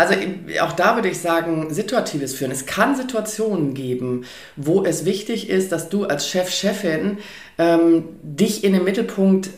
[0.00, 0.14] Also
[0.62, 2.50] auch da würde ich sagen, situatives Führen.
[2.50, 4.24] Es kann Situationen geben,
[4.56, 7.18] wo es wichtig ist, dass du als Chef, Chefin
[7.58, 9.50] ähm, dich in den Mittelpunkt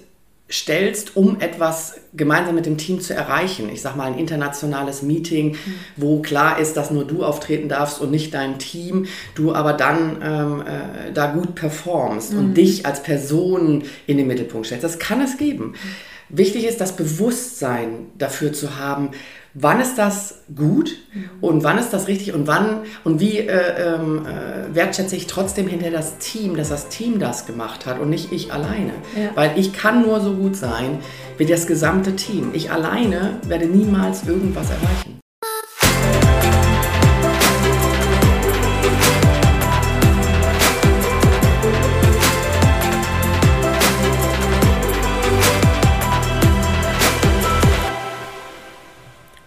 [0.50, 3.70] stellst, um etwas gemeinsam mit dem Team zu erreichen.
[3.72, 5.56] Ich sage mal ein internationales Meeting,
[5.96, 9.06] wo klar ist, dass nur du auftreten darfst und nicht dein Team,
[9.36, 12.38] du aber dann ähm, äh, da gut performst mhm.
[12.38, 14.84] und dich als Person in den Mittelpunkt stellst.
[14.84, 15.74] Das kann es geben.
[16.29, 19.11] Wichtig ist, das Bewusstsein dafür zu haben,
[19.55, 21.30] wann ist das gut mhm.
[21.41, 25.68] und wann ist das richtig und wann und wie äh, ähm, äh, wertschätze ich trotzdem
[25.68, 28.93] hinter das Team, dass das Team das gemacht hat und nicht ich alleine.
[29.17, 29.31] Ja.
[29.35, 30.99] Weil ich kann nur so gut sein
[31.39, 32.50] wie das gesamte Team.
[32.53, 35.22] Ich alleine werde niemals irgendwas erreichen.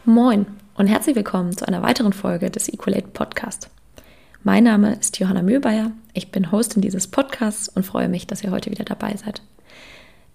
[0.08, 0.46] Moin
[0.76, 3.72] und herzlich willkommen zu einer weiteren Folge des Equalate Podcast.
[4.44, 8.52] Mein Name ist Johanna Mühlbayer, ich bin Hostin dieses Podcasts und freue mich, dass ihr
[8.52, 9.42] heute wieder dabei seid.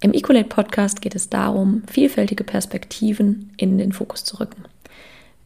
[0.01, 4.65] Im Equalate Podcast geht es darum, vielfältige Perspektiven in den Fokus zu rücken.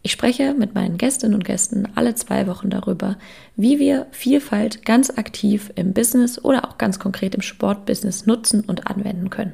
[0.01, 3.19] Ich spreche mit meinen Gästinnen und Gästen alle zwei Wochen darüber,
[3.57, 8.87] wie wir Vielfalt ganz aktiv im Business oder auch ganz konkret im Sportbusiness nutzen und
[8.87, 9.53] anwenden können.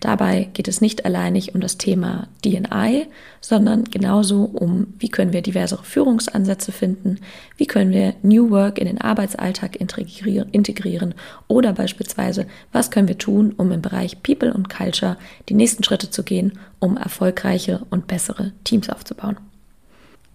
[0.00, 3.06] Dabei geht es nicht alleinig um das Thema DNI,
[3.40, 7.18] sondern genauso um, wie können wir diversere Führungsansätze finden,
[7.56, 11.14] wie können wir New Work in den Arbeitsalltag integrieren
[11.48, 15.16] oder beispielsweise, was können wir tun, um im Bereich People und Culture
[15.48, 19.36] die nächsten Schritte zu gehen, um erfolgreiche und bessere Teams aufzubauen.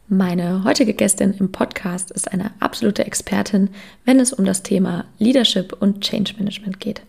[0.09, 3.69] Meine heutige Gästin im Podcast ist eine absolute Expertin,
[4.03, 7.01] wenn es um das Thema Leadership und Change Management geht.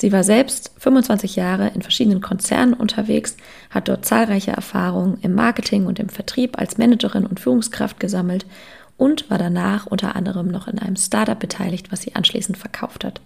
[0.00, 3.36] Sie war selbst 25 Jahre in verschiedenen Konzernen unterwegs,
[3.68, 8.46] hat dort zahlreiche Erfahrungen im Marketing und im Vertrieb als Managerin und Führungskraft gesammelt
[8.96, 13.20] und war danach unter anderem noch in einem Startup beteiligt, was sie anschließend verkauft hat.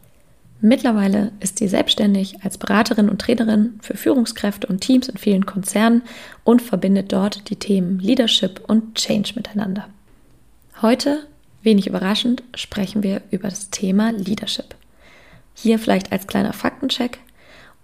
[0.63, 6.01] Mittlerweile ist sie selbstständig als Beraterin und Trainerin für Führungskräfte und Teams in vielen Konzernen
[6.43, 9.89] und verbindet dort die Themen Leadership und Change miteinander.
[10.81, 11.27] Heute,
[11.63, 14.75] wenig überraschend, sprechen wir über das Thema Leadership.
[15.55, 17.19] Hier vielleicht als kleiner Faktencheck.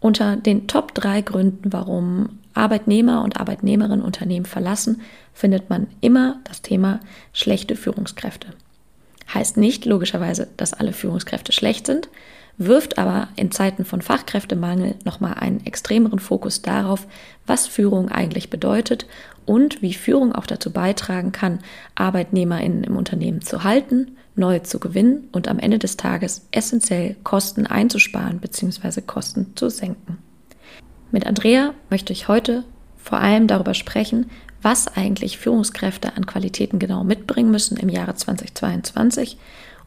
[0.01, 5.01] Unter den Top 3 Gründen, warum Arbeitnehmer und Arbeitnehmerinnen Unternehmen verlassen,
[5.33, 7.01] findet man immer das Thema
[7.33, 8.49] schlechte Führungskräfte.
[9.33, 12.09] Heißt nicht logischerweise, dass alle Führungskräfte schlecht sind,
[12.57, 17.07] wirft aber in Zeiten von Fachkräftemangel nochmal einen extremeren Fokus darauf,
[17.47, 19.07] was Führung eigentlich bedeutet
[19.47, 21.61] und wie Führung auch dazu beitragen kann,
[21.95, 27.67] ArbeitnehmerInnen im Unternehmen zu halten, neue zu gewinnen und am Ende des Tages essentiell Kosten
[27.67, 29.03] einzusparen bzw.
[29.03, 30.19] Kosten zu senken.
[31.11, 32.65] Mit Andrea möchte ich heute
[32.97, 34.31] vor allem darüber sprechen,
[34.63, 39.39] was eigentlich Führungskräfte an Qualitäten genau mitbringen müssen im Jahre 2022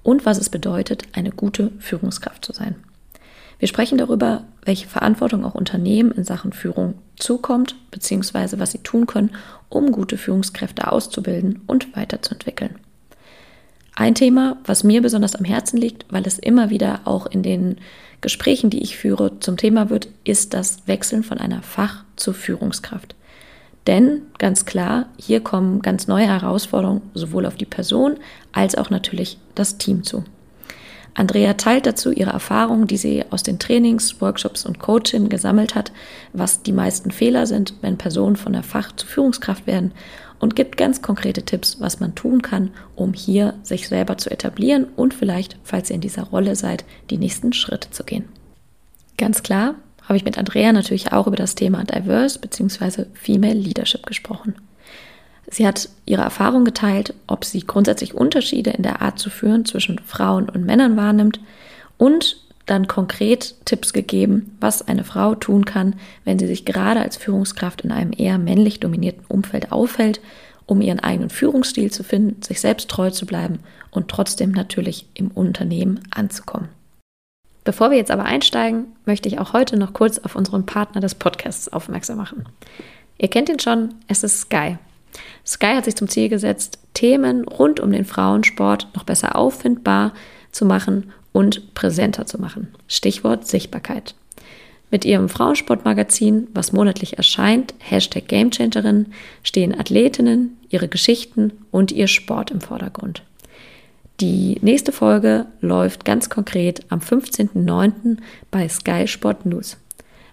[0.04, 2.76] und was es bedeutet, eine gute Führungskraft zu sein.
[3.60, 9.06] Wir sprechen darüber, welche Verantwortung auch Unternehmen in Sachen Führung zukommt, beziehungsweise was sie tun
[9.06, 9.36] können,
[9.70, 12.80] um gute Führungskräfte auszubilden und weiterzuentwickeln.
[13.96, 17.78] Ein Thema, was mir besonders am Herzen liegt, weil es immer wieder auch in den
[18.22, 23.16] Gesprächen, die ich führe, zum Thema wird, ist das Wechseln von einer Fach- zur Führungskraft.
[23.88, 28.18] Denn ganz klar, hier kommen ganz neue Herausforderungen sowohl auf die Person
[28.52, 30.24] als auch natürlich das Team zu.
[31.14, 35.92] Andrea teilt dazu ihre Erfahrungen, die sie aus den Trainings, Workshops und Coaching gesammelt hat,
[36.32, 39.92] was die meisten Fehler sind, wenn Personen von der Fach- zur Führungskraft werden
[40.42, 44.88] und gibt ganz konkrete Tipps, was man tun kann, um hier sich selber zu etablieren
[44.96, 48.26] und vielleicht, falls ihr in dieser Rolle seid, die nächsten Schritte zu gehen.
[49.18, 53.06] Ganz klar habe ich mit Andrea natürlich auch über das Thema Diverse bzw.
[53.14, 54.56] Female Leadership gesprochen.
[55.50, 60.00] Sie hat ihre Erfahrung geteilt, ob sie grundsätzlich Unterschiede in der Art zu führen zwischen
[60.00, 61.40] Frauen und Männern wahrnimmt
[61.98, 65.96] und dann konkret Tipps gegeben, was eine Frau tun kann,
[66.26, 70.22] wenn sie sich gerade als Führungskraft in einem eher männlich dominierten Umfeld aufhält,
[70.66, 73.60] um ihren eigenen Führungsstil zu finden, sich selbst treu zu bleiben
[73.90, 76.70] und trotzdem natürlich im Unternehmen anzukommen.
[77.64, 81.14] Bevor wir jetzt aber einsteigen, möchte ich auch heute noch kurz auf unseren Partner des
[81.14, 82.46] Podcasts aufmerksam machen.
[83.18, 84.78] Ihr kennt ihn schon, es ist Sky.
[85.46, 90.14] Sky hat sich zum Ziel gesetzt, Themen rund um den Frauensport noch besser auffindbar
[90.52, 92.68] zu machen und präsenter zu machen.
[92.88, 94.16] Stichwort Sichtbarkeit.
[94.92, 99.08] Mit ihrem Frauensportmagazin, was monatlich erscheint, Hashtag Gamechangerin,
[99.42, 103.24] stehen Athletinnen, ihre Geschichten und ihr Sport im Vordergrund.
[104.20, 108.18] Die nächste Folge läuft ganz konkret am 15.09.
[108.52, 109.78] bei Sky Sport News.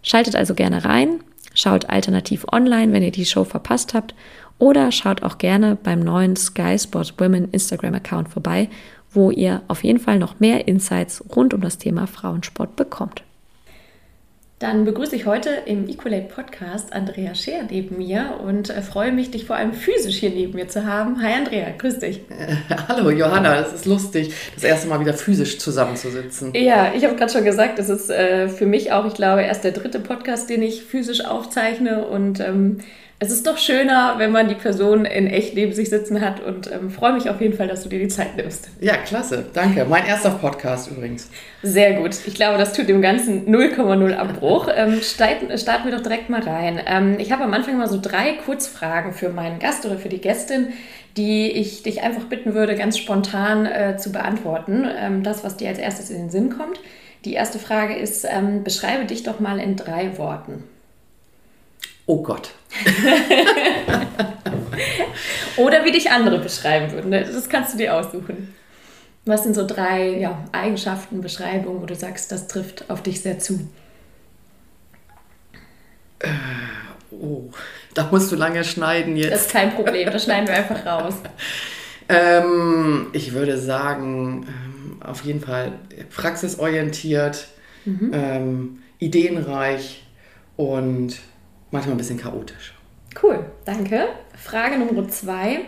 [0.03, 1.21] Schaltet also gerne rein,
[1.55, 4.15] schaut alternativ online, wenn ihr die Show verpasst habt
[4.59, 8.69] oder schaut auch gerne beim neuen Sky Sports Women Instagram-Account vorbei,
[9.13, 13.23] wo ihr auf jeden Fall noch mehr Insights rund um das Thema Frauensport bekommt.
[14.59, 19.31] Dann begrüße ich heute im Equalate Podcast Andrea Scheer neben mir und äh, freue mich,
[19.31, 21.23] dich vor allem physisch hier neben mir zu haben.
[21.23, 22.23] Hi Andrea, grüß dich.
[22.29, 22.57] Äh,
[22.89, 26.55] hallo Johanna, es ist lustig, das erste Mal wieder physisch zusammenzusitzen.
[26.55, 29.63] Ja, ich habe gerade schon gesagt, es ist äh, für mich auch, ich glaube, erst
[29.63, 32.79] der dritte Podcast, den ich physisch aufzeichne und ähm,
[33.21, 36.71] es ist doch schöner, wenn man die Person in echt neben sich sitzen hat und
[36.71, 38.69] ähm, freue mich auf jeden Fall, dass du dir die Zeit nimmst.
[38.81, 39.85] Ja, klasse, danke.
[39.87, 41.29] Mein erster Podcast übrigens.
[41.65, 42.17] Sehr gut.
[42.27, 44.69] Ich glaube, das tut dem Ganzen 0,0 Abbruch.
[44.75, 46.81] ähm, starten, starten wir doch direkt mal rein.
[46.87, 50.21] Ähm, ich habe am Anfang mal so drei Kurzfragen für meinen Gast oder für die
[50.21, 50.69] Gästin,
[51.17, 54.87] die ich dich einfach bitten würde, ganz spontan äh, zu beantworten.
[54.97, 56.79] Ähm, das, was dir als erstes in den Sinn kommt.
[57.25, 60.63] Die erste Frage ist, ähm, beschreibe dich doch mal in drei Worten.
[62.07, 62.53] Oh Gott.
[65.57, 67.11] Oder wie dich andere beschreiben würden.
[67.11, 68.55] Das kannst du dir aussuchen.
[69.25, 73.39] Was sind so drei ja, Eigenschaften, Beschreibungen, wo du sagst, das trifft auf dich sehr
[73.39, 73.69] zu?
[76.21, 76.29] Äh,
[77.11, 77.51] oh,
[77.95, 79.33] da musst du lange schneiden jetzt.
[79.33, 81.15] Das ist kein Problem, das schneiden wir einfach raus.
[82.09, 85.73] ähm, ich würde sagen, ähm, auf jeden Fall
[86.15, 87.49] praxisorientiert,
[87.85, 88.11] mhm.
[88.15, 90.05] ähm, ideenreich
[90.57, 91.19] und
[91.71, 92.75] manchmal ein bisschen chaotisch.
[93.23, 94.09] Cool, danke.
[94.37, 95.61] Frage Nummer zwei.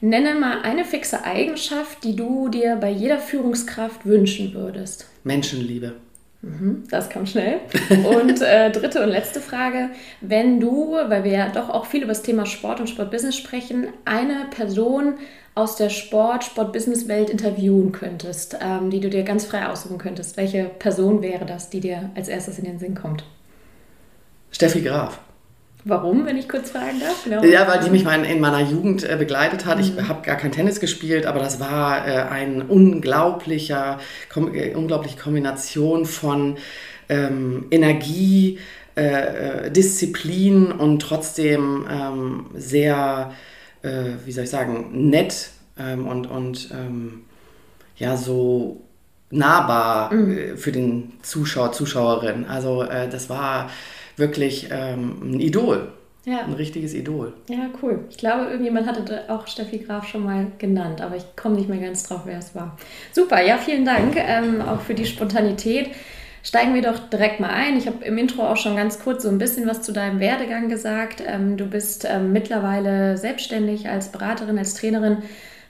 [0.00, 5.06] Nenne mal eine fixe Eigenschaft, die du dir bei jeder Führungskraft wünschen würdest.
[5.24, 5.92] Menschenliebe.
[6.42, 7.60] Mhm, das kam schnell.
[7.90, 9.90] Und äh, dritte und letzte Frage.
[10.22, 13.88] Wenn du, weil wir ja doch auch viel über das Thema Sport und Sportbusiness sprechen,
[14.06, 15.14] eine Person
[15.54, 20.64] aus der Sport, Sport-Business-Welt interviewen könntest, ähm, die du dir ganz frei aussuchen könntest, welche
[20.64, 23.24] Person wäre das, die dir als erstes in den Sinn kommt?
[24.50, 25.20] Steffi Graf.
[25.84, 27.24] Warum, wenn ich kurz fragen darf?
[27.24, 27.42] Genau.
[27.44, 29.80] Ja, weil die mich in meiner Jugend äh, begleitet hat.
[29.80, 30.08] Ich mhm.
[30.08, 33.98] habe gar kein Tennis gespielt, aber das war äh, ein unglaublicher,
[34.52, 36.58] äh, unglaubliche Kombination von
[37.08, 38.58] ähm, Energie,
[38.94, 43.32] äh, Disziplin und trotzdem ähm, sehr,
[43.82, 47.22] äh, wie soll ich sagen, nett ähm, und, und ähm,
[47.96, 48.82] ja, so
[49.30, 50.56] nahbar mhm.
[50.56, 52.46] für den Zuschauer, Zuschauerin.
[52.46, 53.70] Also das war
[54.20, 55.88] wirklich ähm, ein Idol.
[56.26, 56.42] Ja.
[56.44, 57.32] Ein richtiges Idol.
[57.48, 58.04] Ja, cool.
[58.10, 61.80] Ich glaube, irgendjemand hatte auch Steffi Graf schon mal genannt, aber ich komme nicht mehr
[61.80, 62.76] ganz drauf, wer es war.
[63.12, 65.90] Super, ja, vielen Dank ähm, auch für die Spontanität.
[66.42, 67.76] Steigen wir doch direkt mal ein.
[67.76, 70.68] Ich habe im Intro auch schon ganz kurz so ein bisschen was zu deinem Werdegang
[70.68, 71.22] gesagt.
[71.26, 75.18] Ähm, du bist ähm, mittlerweile selbstständig als Beraterin, als Trainerin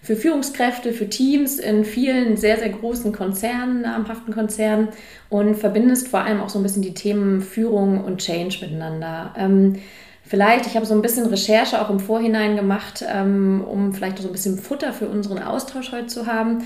[0.03, 4.89] für Führungskräfte, für Teams in vielen sehr, sehr großen Konzernen, namhaften Konzernen
[5.29, 9.35] und verbindest vor allem auch so ein bisschen die Themen Führung und Change miteinander.
[9.37, 9.77] Ähm,
[10.25, 14.29] vielleicht, ich habe so ein bisschen Recherche auch im Vorhinein gemacht, ähm, um vielleicht so
[14.29, 16.65] ein bisschen Futter für unseren Austausch heute zu haben.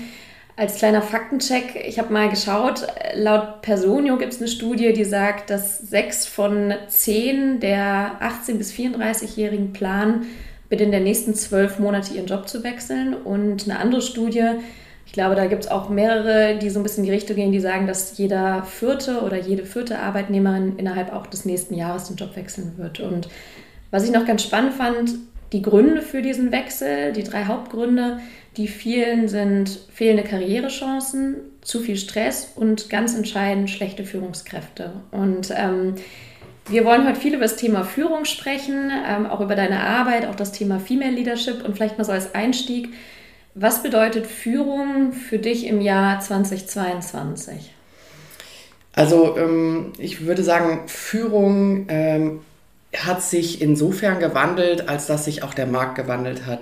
[0.57, 5.49] Als kleiner Faktencheck, ich habe mal geschaut, laut Personio gibt es eine Studie, die sagt,
[5.49, 10.27] dass sechs von zehn der 18- bis 34-Jährigen planen,
[10.75, 13.13] binnen der nächsten zwölf Monate ihren Job zu wechseln.
[13.13, 14.43] Und eine andere Studie,
[15.05, 17.51] ich glaube, da gibt es auch mehrere, die so ein bisschen in die Richtung gehen,
[17.51, 22.15] die sagen, dass jeder vierte oder jede vierte Arbeitnehmerin innerhalb auch des nächsten Jahres den
[22.15, 22.99] Job wechseln wird.
[22.99, 23.29] Und
[23.91, 25.15] was ich noch ganz spannend fand,
[25.53, 28.19] die Gründe für diesen Wechsel, die drei Hauptgründe,
[28.57, 34.91] die vielen sind fehlende Karrierechancen, zu viel Stress und ganz entscheidend schlechte Führungskräfte.
[35.11, 35.95] Und ähm,
[36.67, 40.35] wir wollen heute viel über das Thema Führung sprechen, ähm, auch über deine Arbeit, auch
[40.35, 42.89] das Thema Female Leadership und vielleicht mal so als Einstieg.
[43.53, 47.71] Was bedeutet Führung für dich im Jahr 2022?
[48.93, 52.39] Also ähm, ich würde sagen, Führung ähm,
[52.97, 56.61] hat sich insofern gewandelt, als dass sich auch der Markt gewandelt hat.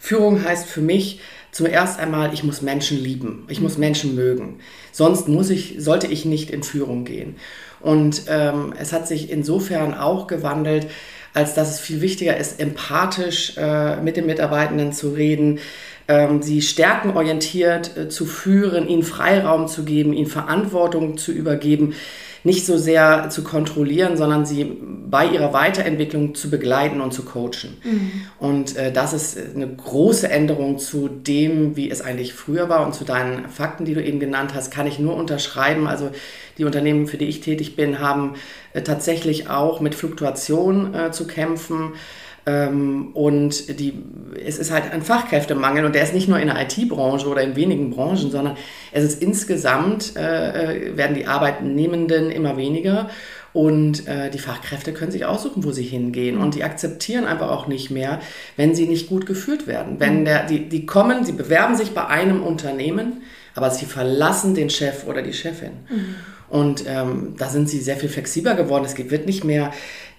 [0.00, 1.20] Führung heißt für mich
[1.52, 4.58] zuerst einmal, ich muss Menschen lieben, ich muss Menschen mögen.
[4.92, 7.36] Sonst muss ich, sollte ich nicht in Führung gehen.
[7.84, 10.86] Und ähm, es hat sich insofern auch gewandelt,
[11.34, 15.58] als dass es viel wichtiger ist, empathisch äh, mit den Mitarbeitenden zu reden,
[16.06, 21.94] ähm, sie stärkenorientiert äh, zu führen, ihnen Freiraum zu geben, ihnen Verantwortung zu übergeben
[22.44, 24.64] nicht so sehr zu kontrollieren, sondern sie
[25.10, 27.78] bei ihrer Weiterentwicklung zu begleiten und zu coachen.
[27.82, 28.10] Mhm.
[28.38, 32.94] Und äh, das ist eine große Änderung zu dem, wie es eigentlich früher war und
[32.94, 35.86] zu deinen Fakten, die du eben genannt hast, kann ich nur unterschreiben.
[35.86, 36.10] Also
[36.58, 38.34] die Unternehmen, für die ich tätig bin, haben
[38.74, 41.94] äh, tatsächlich auch mit Fluktuation äh, zu kämpfen.
[42.46, 43.94] Ähm, und die,
[44.44, 47.56] es ist halt ein Fachkräftemangel und der ist nicht nur in der IT-Branche oder in
[47.56, 48.56] wenigen Branchen, sondern
[48.92, 53.08] es ist insgesamt, äh, äh, werden die Arbeitnehmenden immer weniger
[53.54, 56.38] Und äh, die Fachkräfte können sich aussuchen, wo sie hingehen.
[56.38, 58.20] Und die akzeptieren einfach auch nicht mehr,
[58.56, 60.00] wenn sie nicht gut geführt werden.
[60.00, 60.24] Wenn mhm.
[60.24, 63.22] der, die, die kommen, sie bewerben sich bei einem Unternehmen,
[63.54, 65.70] aber sie verlassen den Chef oder die Chefin.
[65.88, 66.14] Mhm.
[66.48, 68.84] Und ähm, da sind sie sehr viel flexibler geworden.
[68.84, 69.72] Es wird nicht mehr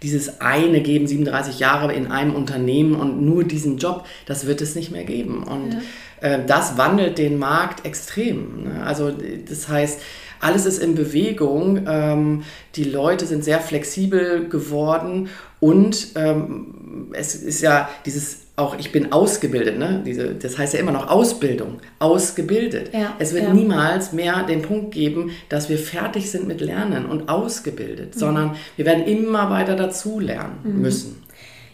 [0.06, 4.06] dieses eine geben, 37 Jahre in einem Unternehmen und nur diesen Job.
[4.28, 5.44] Das wird es nicht mehr geben.
[5.44, 5.74] Und
[6.22, 6.30] ja.
[6.30, 8.64] äh, das wandelt den Markt extrem.
[8.64, 8.84] Ne?
[8.86, 9.12] Also
[9.50, 10.00] das heißt,
[10.40, 11.86] alles ist in Bewegung.
[11.88, 12.44] Ähm,
[12.76, 19.12] die Leute sind sehr flexibel geworden und ähm, es ist ja dieses auch ich bin
[19.12, 20.02] ausgebildet, ne?
[20.06, 22.94] Diese, das heißt ja immer noch Ausbildung, ausgebildet.
[22.94, 23.54] Ja, es wird ja.
[23.54, 28.20] niemals mehr den Punkt geben, dass wir fertig sind mit Lernen und ausgebildet, mhm.
[28.20, 30.82] sondern wir werden immer weiter dazu lernen mhm.
[30.82, 31.26] müssen.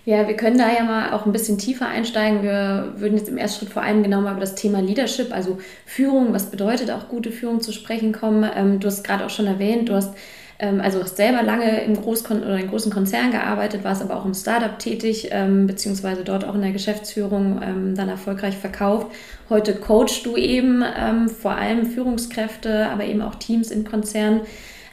[0.04, 2.42] Ja, wir können da ja mal auch ein bisschen tiefer einsteigen.
[2.42, 5.60] Wir würden jetzt im ersten Schritt vor allem genau mal über das Thema Leadership, also
[5.86, 8.50] Führung, was bedeutet auch gute Führung zu sprechen kommen.
[8.56, 10.16] Ähm, du hast gerade auch schon erwähnt, du hast
[10.62, 14.36] also hast selber lange im Großkon oder in großen Konzernen gearbeitet, warst aber auch im
[14.36, 19.08] Startup tätig, ähm, beziehungsweise dort auch in der Geschäftsführung ähm, dann erfolgreich verkauft.
[19.50, 24.42] Heute coachst du eben ähm, vor allem Führungskräfte, aber eben auch Teams in Konzernen.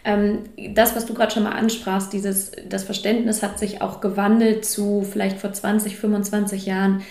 [0.04, 0.38] Ähm,
[0.75, 5.02] das, was du gerade schon mal ansprachst, dieses, das Verständnis hat sich auch gewandelt zu
[5.02, 7.02] vielleicht vor 20, 25 Jahren.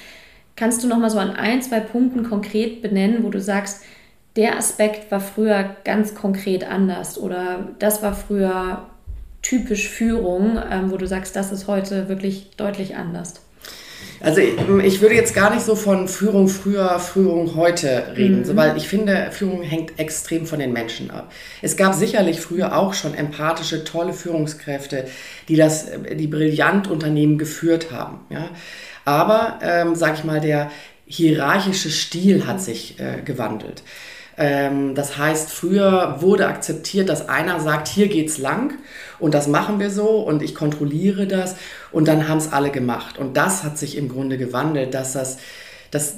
[0.56, 3.84] Kannst du noch mal so an ein, zwei Punkten konkret benennen, wo du sagst,
[4.38, 8.86] der Aspekt war früher ganz konkret anders oder das war früher
[9.41, 13.41] typisch Führung, ähm, wo du sagst, das ist heute wirklich deutlich anders?
[14.20, 14.53] Also ich,
[14.84, 18.46] ich, würde jetzt gar nicht so von Führung früher, Führung heute reden, mhm.
[18.46, 21.32] so, weil ich finde, Führung hängt extrem von den Menschen ab.
[21.62, 25.06] Es gab sicherlich früher auch schon empathische, tolle Führungskräfte,
[25.48, 28.20] die das, die brillant Unternehmen geführt haben.
[28.29, 28.50] Ja?
[29.06, 30.72] Aber, ähm, sag ich mal, der
[31.06, 33.84] hierarchische Stil hat sich äh, gewandelt.
[34.38, 38.74] Ähm, das heißt, früher wurde akzeptiert, dass einer sagt, hier geht's lang
[39.20, 41.56] und das machen wir so und ich kontrolliere das
[41.91, 43.17] und dann haben es alle gemacht.
[43.17, 45.38] Und das hat sich im Grunde gewandelt, dass das
[45.91, 46.17] das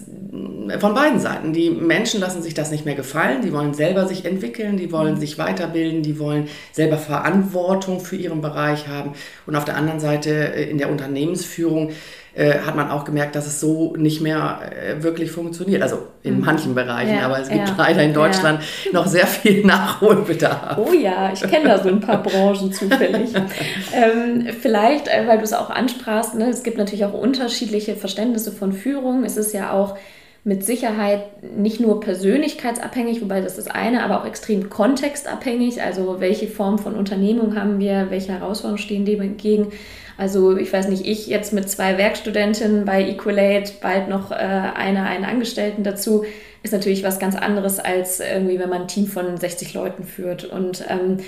[0.79, 1.53] von beiden Seiten.
[1.53, 5.17] Die Menschen lassen sich das nicht mehr gefallen, die wollen selber sich entwickeln, die wollen
[5.17, 9.13] sich weiterbilden, die wollen selber Verantwortung für ihren Bereich haben.
[9.45, 11.91] Und auf der anderen Seite äh, in der Unternehmensführung
[12.39, 15.81] äh, hat man auch gemerkt, dass es so nicht mehr äh, wirklich funktioniert.
[15.81, 16.45] Also in mhm.
[16.45, 18.91] manchen Bereichen, ja, aber es gibt ja, leider in Deutschland ja.
[18.93, 20.77] noch sehr viel Nachholbedarf.
[20.77, 23.31] Oh ja, ich kenne da so ein paar Branchen zufällig.
[23.93, 28.53] ähm, vielleicht, äh, weil du es auch ansprachst, ne, es gibt natürlich auch unterschiedliche Verständnisse
[28.53, 29.25] von Führung.
[29.25, 29.97] Es ist ja auch
[30.45, 35.81] mit Sicherheit nicht nur persönlichkeitsabhängig, wobei das ist eine, aber auch extrem kontextabhängig.
[35.81, 39.73] Also welche Form von Unternehmung haben wir, welche Herausforderungen stehen dem entgegen.
[40.19, 45.03] Also ich weiß nicht, ich jetzt mit zwei Werkstudentinnen bei Equalate, bald noch äh, eine,
[45.03, 46.25] einen Angestellten dazu,
[46.61, 50.43] ist natürlich was ganz anderes, als irgendwie, wenn man ein Team von 60 Leuten führt.
[50.43, 51.19] Und ähm,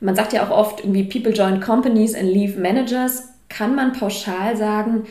[0.00, 3.28] man sagt ja auch oft irgendwie People join companies and leave managers.
[3.48, 5.04] Kann man pauschal sagen,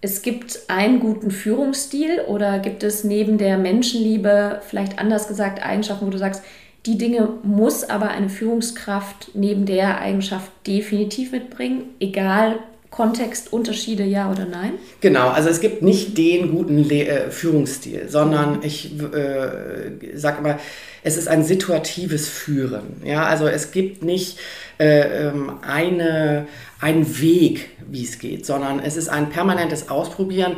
[0.00, 6.06] es gibt einen guten Führungsstil oder gibt es neben der Menschenliebe vielleicht anders gesagt Eigenschaften,
[6.06, 6.44] wo du sagst,
[6.86, 14.46] die Dinge muss aber eine Führungskraft neben der Eigenschaft definitiv mitbringen, egal Kontextunterschiede, ja oder
[14.46, 14.72] nein?
[15.00, 20.58] Genau, also es gibt nicht den guten Le äh, Führungsstil, sondern ich äh, sage immer,
[21.02, 23.02] es ist ein situatives Führen.
[23.04, 24.38] Ja, also es gibt nicht
[24.78, 26.46] äh, ähm, eine,
[26.80, 30.54] einen Weg, wie es geht, sondern es ist ein permanentes Ausprobieren.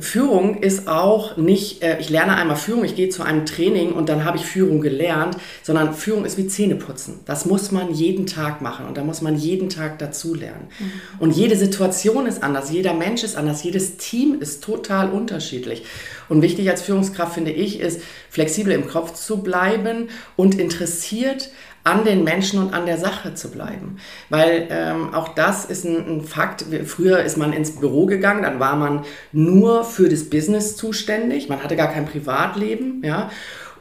[0.00, 4.08] Führung ist auch nicht, äh, ich lerne einmal Führung, ich gehe zu einem Training und
[4.08, 7.20] dann habe ich Führung gelernt, sondern Führung ist wie Zähneputzen.
[7.24, 10.68] Das muss man jeden Tag machen und da muss man jeden Tag dazu lernen.
[10.78, 10.92] Mhm.
[11.18, 15.84] Und jede Situation ist anders, jeder Mensch ist anders, jedes Team ist total unterschiedlich.
[16.28, 21.50] Und wichtig als Führungskraft finde ich, ist flexibel im Kopf zu bleiben und interessiert
[21.86, 23.98] an den Menschen und an der Sache zu bleiben.
[24.28, 26.64] Weil ähm, auch das ist ein, ein, Fakt.
[26.84, 31.62] Früher ist man ins Büro gegangen, dann war man nur für das Business zuständig, man
[31.62, 33.30] hatte gar kein Privatleben, ja.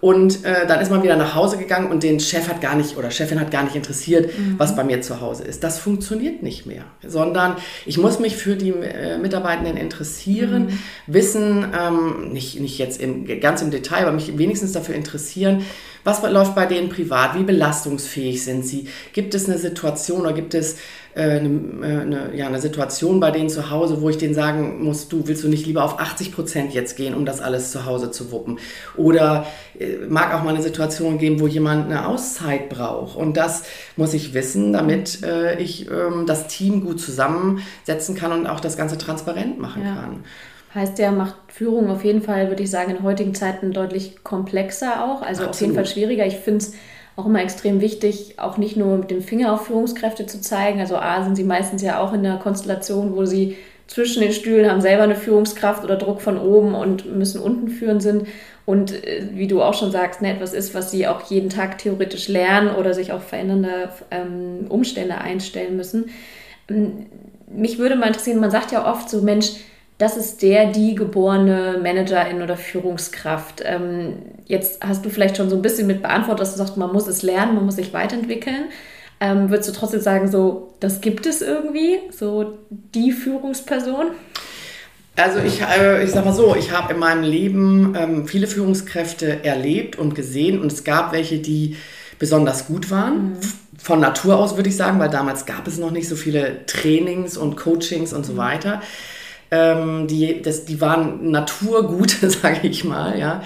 [0.02, 2.96] Und äh, dann ist man wieder nach Hause gegangen und den Chef hat gar nicht
[2.96, 4.56] oder Chefin hat gar nicht interessiert, mhm.
[4.58, 5.64] was bei mir zu Hause ist.
[5.64, 7.56] Das funktioniert nicht mehr, sondern
[7.88, 10.80] ich muss mich für die äh, Mitarbeitenden interessieren, mhm.
[11.08, 15.66] wissen, ähm, nicht, nicht jetzt im, ganz im Detail, aber mich wenigstens dafür interessieren,
[16.06, 17.38] was läuft bei denen privat?
[17.38, 18.88] Wie belastungsfähig sind sie?
[19.12, 20.78] Gibt es eine Situation oder gibt es
[21.16, 21.48] äh, eine,
[21.82, 25.28] äh, eine, ja, eine Situation bei denen zu Hause, wo ich denen sagen muss, du
[25.28, 28.32] willst du nicht lieber auf 80 Prozent jetzt gehen, um das alles zu Hause zu
[28.32, 28.60] wuppen?
[28.96, 29.48] Oder
[29.80, 33.16] äh, mag auch mal eine Situation geben, wo jemand eine Auszeit braucht.
[33.16, 33.64] Und das
[33.96, 38.78] muss ich wissen, damit äh, ich ähm, das Team gut zusammensetzen kann und auch das
[38.78, 39.96] Ganze transparent machen ja.
[39.96, 40.24] kann.
[40.76, 45.06] Heißt ja, macht Führung auf jeden Fall, würde ich sagen, in heutigen Zeiten deutlich komplexer
[45.06, 45.22] auch.
[45.22, 45.50] Also Absolut.
[45.50, 46.26] auf jeden Fall schwieriger.
[46.26, 46.74] Ich finde es
[47.16, 50.82] auch immer extrem wichtig, auch nicht nur mit dem Finger auf Führungskräfte zu zeigen.
[50.82, 53.56] Also A sind sie meistens ja auch in der Konstellation, wo sie
[53.88, 58.02] zwischen den Stühlen haben selber eine Führungskraft oder Druck von oben und müssen unten führen
[58.02, 58.28] sind.
[58.66, 61.78] Und äh, wie du auch schon sagst, ne, etwas ist, was sie auch jeden Tag
[61.78, 66.10] theoretisch lernen oder sich auf verändernde ähm, Umstände einstellen müssen.
[66.70, 67.06] Ähm,
[67.48, 69.52] mich würde mal interessieren, man sagt ja oft so, Mensch,
[69.98, 73.62] das ist der, die geborene Managerin oder Führungskraft.
[73.64, 76.92] Ähm, jetzt hast du vielleicht schon so ein bisschen mit beantwortet, dass du sagst, man
[76.92, 78.66] muss es lernen, man muss sich weiterentwickeln.
[79.22, 84.08] Ähm, würdest du trotzdem sagen, so, das gibt es irgendwie, so die Führungsperson?
[85.16, 89.46] Also ich, äh, ich sag mal so, ich habe in meinem Leben ähm, viele Führungskräfte
[89.46, 91.78] erlebt und gesehen und es gab welche, die
[92.20, 93.30] besonders gut waren.
[93.30, 93.38] Mhm.
[93.78, 97.38] Von Natur aus würde ich sagen, weil damals gab es noch nicht so viele Trainings
[97.38, 98.38] und Coachings und so mhm.
[99.52, 103.42] Ähm, die, das, die waren naturgute, sage ich mal, ja.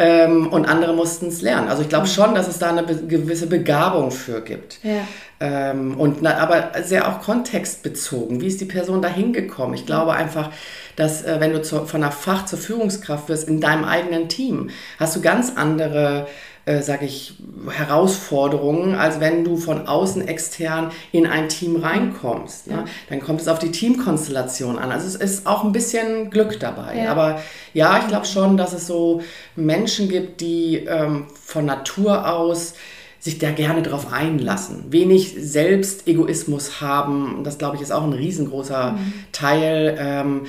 [0.00, 1.68] Ähm, und andere mussten es lernen.
[1.68, 2.12] Also ich glaube mhm.
[2.12, 4.78] schon, dass es da eine gewisse Begabung für gibt.
[4.84, 5.00] Ja.
[5.40, 8.40] Ähm, und na, aber sehr auch kontextbezogen.
[8.40, 9.74] Wie ist die Person da hingekommen?
[9.74, 10.50] Ich glaube einfach,
[10.94, 14.70] dass äh, wenn du zu, von einer Fach zur Führungskraft wirst in deinem eigenen Team,
[15.00, 16.28] hast du ganz andere
[16.68, 17.32] äh, sage ich,
[17.70, 22.66] Herausforderungen, als wenn du von außen extern in ein Team reinkommst.
[22.66, 22.74] Ne?
[22.74, 22.84] Ja.
[23.08, 24.92] Dann kommt es auf die Teamkonstellation an.
[24.92, 27.04] Also es ist auch ein bisschen Glück dabei.
[27.04, 27.10] Ja.
[27.10, 27.40] Aber
[27.72, 29.22] ja, ich glaube schon, dass es so
[29.56, 32.74] Menschen gibt, die ähm, von Natur aus
[33.20, 37.42] sich da gerne drauf einlassen, wenig Selbstegoismus haben.
[37.42, 39.12] Das, glaube ich, ist auch ein riesengroßer mhm.
[39.32, 39.96] Teil.
[39.98, 40.42] Ähm,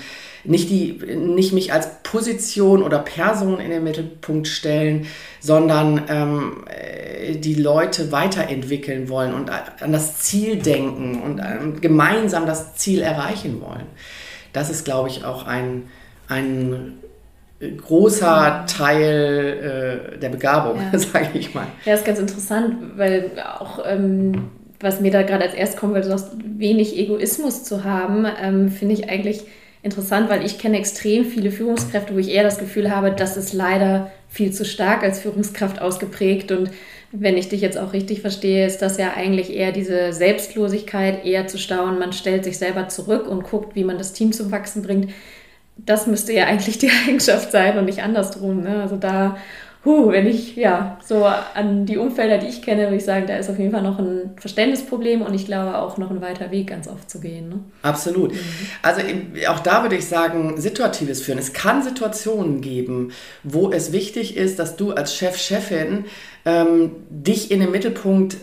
[0.43, 5.07] nicht, die, nicht mich als Position oder Person in den Mittelpunkt stellen,
[5.39, 12.45] sondern ähm, äh, die Leute weiterentwickeln wollen und an das Ziel denken und ähm, gemeinsam
[12.45, 13.87] das Ziel erreichen wollen.
[14.53, 15.83] Das ist, glaube ich, auch ein,
[16.27, 16.99] ein
[17.59, 20.97] großer Teil äh, der Begabung, ja.
[20.99, 21.67] sage ich mal.
[21.85, 24.49] Ja, ist ganz interessant, weil auch ähm,
[24.79, 28.69] was mir da gerade als erstes kommt, weil du sagst, wenig Egoismus zu haben, ähm,
[28.69, 29.43] finde ich eigentlich
[29.81, 33.53] interessant, weil ich kenne extrem viele Führungskräfte, wo ich eher das Gefühl habe, das ist
[33.53, 36.69] leider viel zu stark als Führungskraft ausgeprägt und
[37.11, 41.47] wenn ich dich jetzt auch richtig verstehe, ist das ja eigentlich eher diese Selbstlosigkeit, eher
[41.47, 44.83] zu staunen, man stellt sich selber zurück und guckt, wie man das Team zum Wachsen
[44.83, 45.11] bringt.
[45.85, 48.63] Das müsste ja eigentlich die Eigenschaft sein und nicht andersrum.
[48.63, 48.81] Ne?
[48.81, 49.37] Also da
[49.85, 53.37] huh, wenn ich ja so an die Umfelder, die ich kenne, würde ich sagen, da
[53.37, 56.67] ist auf jeden Fall noch ein Verständnisproblem und ich glaube auch noch ein weiter Weg
[56.67, 57.49] ganz oft zu gehen.
[57.49, 57.59] Ne?
[57.81, 58.33] Absolut.
[58.33, 58.39] Mhm.
[58.81, 59.01] Also
[59.49, 61.39] auch da würde ich sagen, situatives Führen.
[61.39, 63.11] Es kann Situationen geben,
[63.43, 66.05] wo es wichtig ist, dass du als Chef, Chefin
[66.45, 68.37] ähm, dich in den Mittelpunkt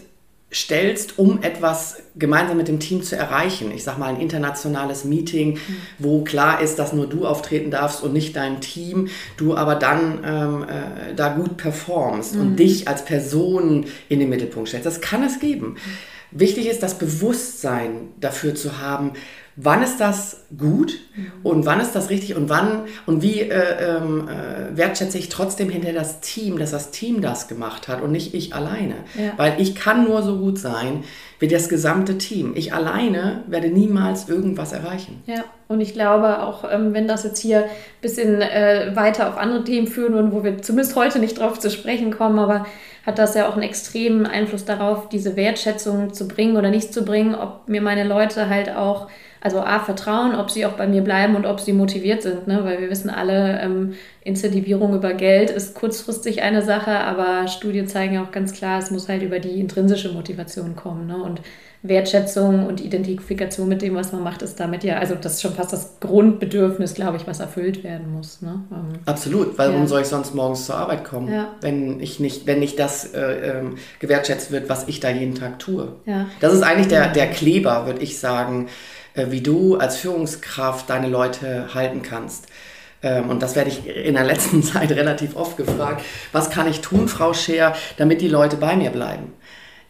[0.57, 3.71] stellst, um etwas gemeinsam mit dem Team zu erreichen.
[3.73, 5.77] Ich sage mal ein internationales Meeting, mhm.
[5.99, 10.21] wo klar ist, dass nur du auftreten darfst und nicht dein Team, du aber dann
[10.25, 12.40] ähm, äh, da gut performst mhm.
[12.40, 14.87] und dich als Person in den Mittelpunkt stellst.
[14.87, 15.75] Das kann es geben.
[15.75, 15.79] Mhm.
[16.31, 19.12] Wichtig ist, das Bewusstsein dafür zu haben,
[19.57, 21.33] wann ist das gut mhm.
[21.42, 25.71] und wann ist das richtig und wann und wie äh, ähm, äh, wertschätze ich trotzdem
[25.71, 28.95] hinter das Team, dass das Team das gemacht hat und nicht ich alleine.
[29.14, 29.33] Ja.
[29.38, 31.05] Weil ich kann nur so gut sein
[31.38, 32.53] wie das gesamte Team.
[32.55, 35.23] Ich alleine werde niemals irgendwas erreichen.
[35.27, 39.37] Ja, und ich glaube auch, ähm, wenn das jetzt hier ein bisschen äh, weiter auf
[39.37, 42.66] andere Themen führen würden, wo wir zumindest heute nicht drauf zu sprechen kommen, aber
[43.05, 47.05] hat das ja auch einen extremen Einfluss darauf, diese Wertschätzung zu bringen oder nicht zu
[47.05, 49.09] bringen, ob mir meine Leute halt auch
[49.47, 52.65] also A, Vertrauen, ob sie auch bei mir bleiben und ob sie motiviert sind, ne?
[52.65, 58.15] weil wir wissen alle, ähm, Incentivierung über Geld ist kurzfristig eine Sache, aber Studien zeigen
[58.15, 61.07] ja auch ganz klar, es muss halt über die intrinsische Motivation kommen.
[61.07, 61.17] Ne?
[61.17, 61.43] Und
[61.83, 65.55] Wertschätzung und Identifikation mit dem, was man macht, ist damit ja, also das ist schon
[65.55, 68.43] fast das Grundbedürfnis, glaube ich, was erfüllt werden muss.
[68.43, 68.65] Ne?
[68.73, 69.75] Ähm, Absolut, weil ja.
[69.75, 71.55] warum soll ich sonst morgens zur Arbeit kommen, ja.
[71.61, 75.61] wenn ich nicht, wenn nicht das äh, ähm, gewertschätzt wird, was ich da jeden Tag
[75.61, 75.93] tue.
[76.05, 76.27] Ja.
[76.41, 78.67] Das ist eigentlich der, der Kleber, würde ich sagen,
[79.16, 82.46] wie du als Führungskraft deine Leute halten kannst.
[83.02, 86.05] Ähm, und das werde ich in der letzten Zeit relativ oft gefragt.
[86.33, 89.33] Was kann ich tun, Frau Scheer, damit die Leute bei mir bleiben?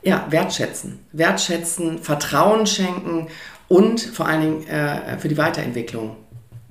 [0.03, 1.01] Ja, wertschätzen.
[1.13, 3.29] Wertschätzen, Vertrauen schenken
[3.69, 6.17] und vor allen Dingen äh, für die Weiterentwicklung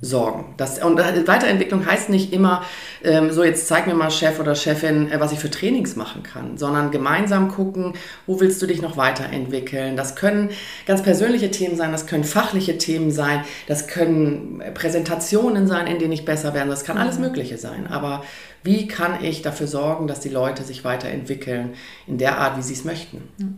[0.05, 0.53] sorgen.
[0.57, 2.63] Das, und Weiterentwicklung heißt nicht immer,
[3.03, 6.23] ähm, so jetzt zeig mir mal Chef oder Chefin, äh, was ich für Trainings machen
[6.23, 7.93] kann, sondern gemeinsam gucken,
[8.27, 9.97] wo willst du dich noch weiterentwickeln.
[9.97, 10.51] Das können
[10.85, 16.13] ganz persönliche Themen sein, das können fachliche Themen sein, das können Präsentationen sein, in denen
[16.13, 17.25] ich besser werde, das kann alles mhm.
[17.25, 17.87] Mögliche sein.
[17.87, 18.23] Aber
[18.63, 21.73] wie kann ich dafür sorgen, dass die Leute sich weiterentwickeln
[22.07, 23.57] in der Art, wie sie es möchten?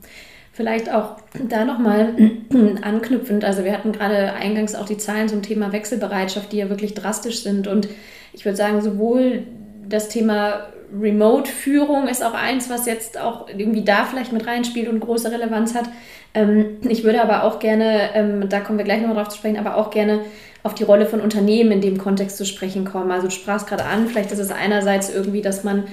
[0.57, 2.15] Vielleicht auch da nochmal
[2.81, 3.45] anknüpfend.
[3.45, 7.43] Also wir hatten gerade eingangs auch die Zahlen zum Thema Wechselbereitschaft, die ja wirklich drastisch
[7.43, 7.67] sind.
[7.67, 7.87] Und
[8.33, 9.43] ich würde sagen, sowohl
[9.87, 10.65] das Thema
[10.99, 15.75] Remote-Führung ist auch eins, was jetzt auch irgendwie da vielleicht mit reinspielt und große Relevanz
[15.75, 15.91] hat.
[16.33, 19.59] Ähm, ich würde aber auch gerne, ähm, da kommen wir gleich nochmal drauf zu sprechen,
[19.59, 20.21] aber auch gerne
[20.63, 23.11] auf die Rolle von Unternehmen in dem Kontext zu sprechen kommen.
[23.11, 25.83] Also du sprachst gerade an, vielleicht ist es einerseits irgendwie, dass man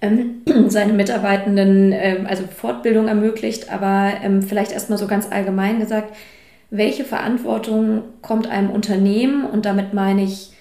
[0.00, 6.14] ähm, seine Mitarbeitenden ähm, also Fortbildung ermöglicht, aber ähm, vielleicht erstmal so ganz allgemein gesagt,
[6.70, 10.52] welche Verantwortung kommt einem Unternehmen und damit meine ich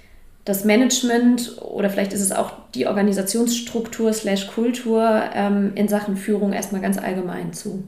[0.46, 6.54] das Management oder vielleicht ist es auch die Organisationsstruktur slash Kultur ähm, in Sachen Führung
[6.54, 7.84] erstmal ganz allgemein zu?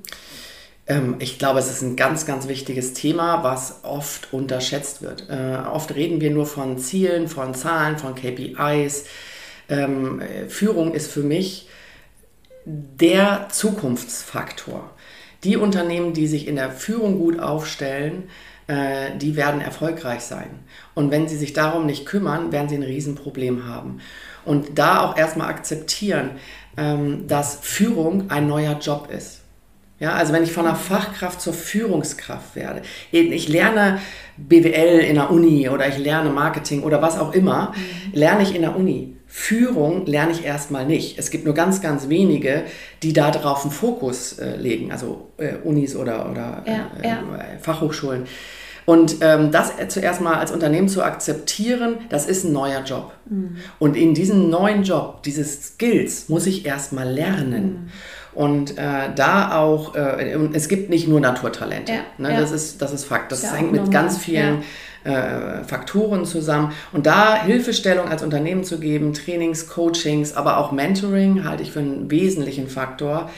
[0.86, 5.30] Ähm, ich glaube, es ist ein ganz, ganz wichtiges Thema, was oft unterschätzt wird.
[5.30, 9.06] Äh, oft reden wir nur von Zielen, von Zahlen, von KPIs.
[9.70, 11.68] Ähm, Führung ist für mich
[12.66, 14.92] der Zukunftsfaktor.
[15.44, 18.24] Die Unternehmen, die sich in der Führung gut aufstellen,
[18.68, 20.50] äh, die werden erfolgreich sein.
[20.94, 24.00] Und wenn sie sich darum nicht kümmern, werden sie ein Riesenproblem haben.
[24.46, 26.32] Und da auch erstmal akzeptieren,
[26.78, 29.42] ähm, dass Führung ein neuer Job ist.
[30.00, 34.00] Ja, also wenn ich von einer Fachkraft zur Führungskraft werde, ich lerne
[34.38, 38.14] BWL in der Uni oder ich lerne Marketing oder was auch immer, mhm.
[38.14, 39.18] lerne ich in der Uni.
[39.32, 41.20] Führung lerne ich erstmal nicht.
[41.20, 42.64] Es gibt nur ganz, ganz wenige,
[43.04, 47.18] die da drauf einen Fokus äh, legen, also äh, Unis oder, oder ja, äh, ja.
[47.38, 48.24] Äh, Fachhochschulen.
[48.88, 53.14] Und ähm, das zuerst mal als Unternehmen zu akzeptieren, das ist ein neuer Job.
[53.30, 53.58] Mhm.
[53.78, 57.64] Und in diesem neuen Job, diese Skills, muss ich erst mal lernen.
[57.64, 57.90] Mhm.
[58.34, 61.92] Und äh, da auch, äh, es gibt nicht nur Naturtalente.
[61.92, 62.36] Ja, ne?
[62.36, 63.32] Das, ist, das ist Fakt.
[63.32, 64.64] Das hängt mit ganz vielen
[65.04, 66.74] äh, Faktoren zusammen.
[66.92, 71.80] Und da Hilfestellung als Unternehmen zu geben, Trainings, Coachings, aber auch Mentoring halte ich für
[71.80, 73.30] einen wesentlichen Faktor.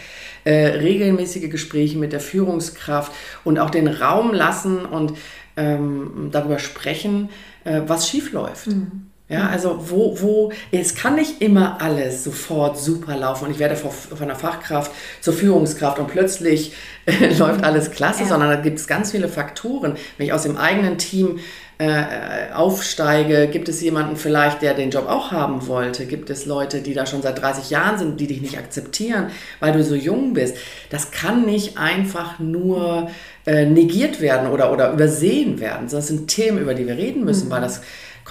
[0.44, 3.12] Äh, regelmäßige Gespräche mit der Führungskraft
[3.44, 5.14] und auch den Raum lassen und
[5.56, 7.30] ähm, darüber sprechen,
[7.64, 8.68] äh, was schief läuft.
[8.68, 9.11] Mhm.
[9.32, 13.78] Ja, also wo, wo, es kann nicht immer alles sofort super laufen und ich werde
[13.78, 14.92] von der Fachkraft
[15.22, 16.74] zur Führungskraft und plötzlich
[17.06, 18.28] äh, läuft alles klasse, ja.
[18.28, 19.96] sondern da gibt es ganz viele Faktoren.
[20.18, 21.40] Wenn ich aus dem eigenen Team
[21.78, 26.08] äh, aufsteige, gibt es jemanden vielleicht, der den Job auch haben wollte?
[26.08, 29.28] Gibt es Leute, die da schon seit 30 Jahren sind, die dich nicht akzeptieren,
[29.62, 30.58] weil du so jung bist?
[30.90, 33.10] Das kann nicht einfach nur
[33.46, 37.24] äh, negiert werden oder, oder übersehen werden, sondern es sind Themen, über die wir reden
[37.24, 37.52] müssen, mhm.
[37.52, 37.82] weil das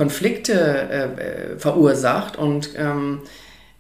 [0.01, 3.21] Konflikte äh, äh, verursacht und ähm,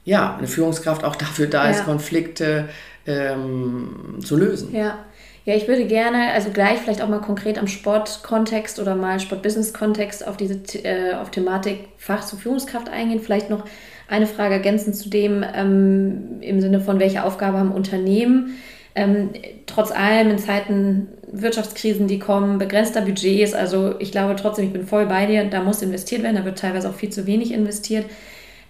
[0.04, 1.70] ja, eine Führungskraft auch dafür da ja.
[1.70, 2.68] ist, Konflikte
[3.06, 4.76] ähm, zu lösen.
[4.76, 4.98] Ja.
[5.46, 10.28] Ja, ich würde gerne, also gleich vielleicht auch mal konkret am Sportkontext oder mal Sport-Business-Kontext
[10.28, 13.20] auf diese äh, auf Thematik Fach zur Führungskraft eingehen.
[13.20, 13.64] Vielleicht noch
[14.06, 18.58] eine Frage ergänzend zu dem ähm, im Sinne von, welche Aufgabe haben Unternehmen?
[18.94, 19.30] Ähm,
[19.64, 23.54] trotz allem in Zeiten Wirtschaftskrisen, die kommen, begrenzter Budgets.
[23.54, 26.58] Also ich glaube trotzdem, ich bin voll bei dir, da muss investiert werden, da wird
[26.58, 28.06] teilweise auch viel zu wenig investiert.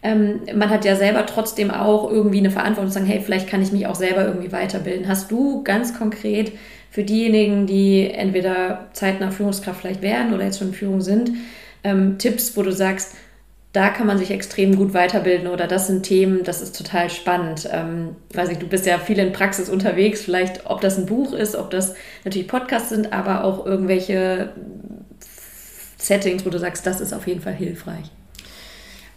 [0.03, 3.63] Ähm, man hat ja selber trotzdem auch irgendwie eine Verantwortung zu sagen, hey, vielleicht kann
[3.63, 5.09] ich mich auch selber irgendwie weiterbilden.
[5.09, 6.53] Hast du ganz konkret
[6.91, 11.33] für diejenigen, die entweder zeitnah Führungskraft vielleicht werden oder jetzt schon in Führung sind,
[11.85, 13.15] ähm, Tipps, wo du sagst,
[13.73, 17.69] da kann man sich extrem gut weiterbilden oder das sind Themen, das ist total spannend.
[17.73, 21.33] Ähm, weiß ich, du bist ja viel in Praxis unterwegs, vielleicht ob das ein Buch
[21.33, 24.53] ist, ob das natürlich Podcasts sind, aber auch irgendwelche
[25.99, 28.11] Settings, wo du sagst, das ist auf jeden Fall hilfreich.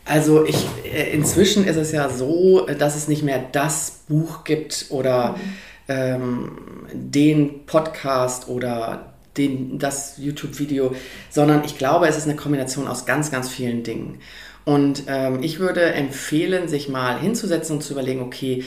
[0.05, 4.87] Also ich, äh, inzwischen ist es ja so, dass es nicht mehr das Buch gibt
[4.89, 5.39] oder mhm.
[5.87, 6.51] ähm,
[6.93, 10.95] den Podcast oder den, das YouTube-Video,
[11.29, 14.19] sondern ich glaube, es ist eine Kombination aus ganz, ganz vielen Dingen.
[14.65, 18.63] Und ähm, ich würde empfehlen, sich mal hinzusetzen und zu überlegen, okay,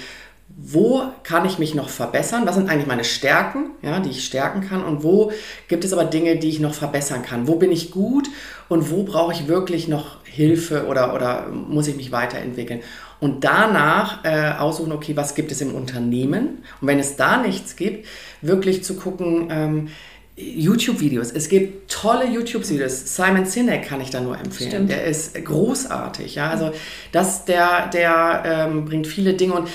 [0.48, 2.42] wo kann ich mich noch verbessern?
[2.46, 4.84] Was sind eigentlich meine Stärken, ja, die ich stärken kann?
[4.84, 5.32] Und wo
[5.68, 7.48] gibt es aber Dinge, die ich noch verbessern kann?
[7.48, 8.28] Wo bin ich gut
[8.68, 12.80] und wo brauche ich wirklich noch Hilfe oder, oder muss ich mich weiterentwickeln?
[13.18, 16.62] Und danach äh, aussuchen, okay, was gibt es im Unternehmen?
[16.80, 18.06] Und wenn es da nichts gibt,
[18.40, 19.88] wirklich zu gucken, ähm,
[20.36, 21.32] YouTube-Videos.
[21.32, 23.16] Es gibt tolle YouTube-Videos.
[23.16, 24.70] Simon Sinek kann ich da nur empfehlen.
[24.70, 24.90] Stimmt.
[24.90, 26.34] Der ist großartig.
[26.34, 26.50] Ja?
[26.50, 26.72] Also
[27.10, 29.68] das, der, der ähm, bringt viele Dinge und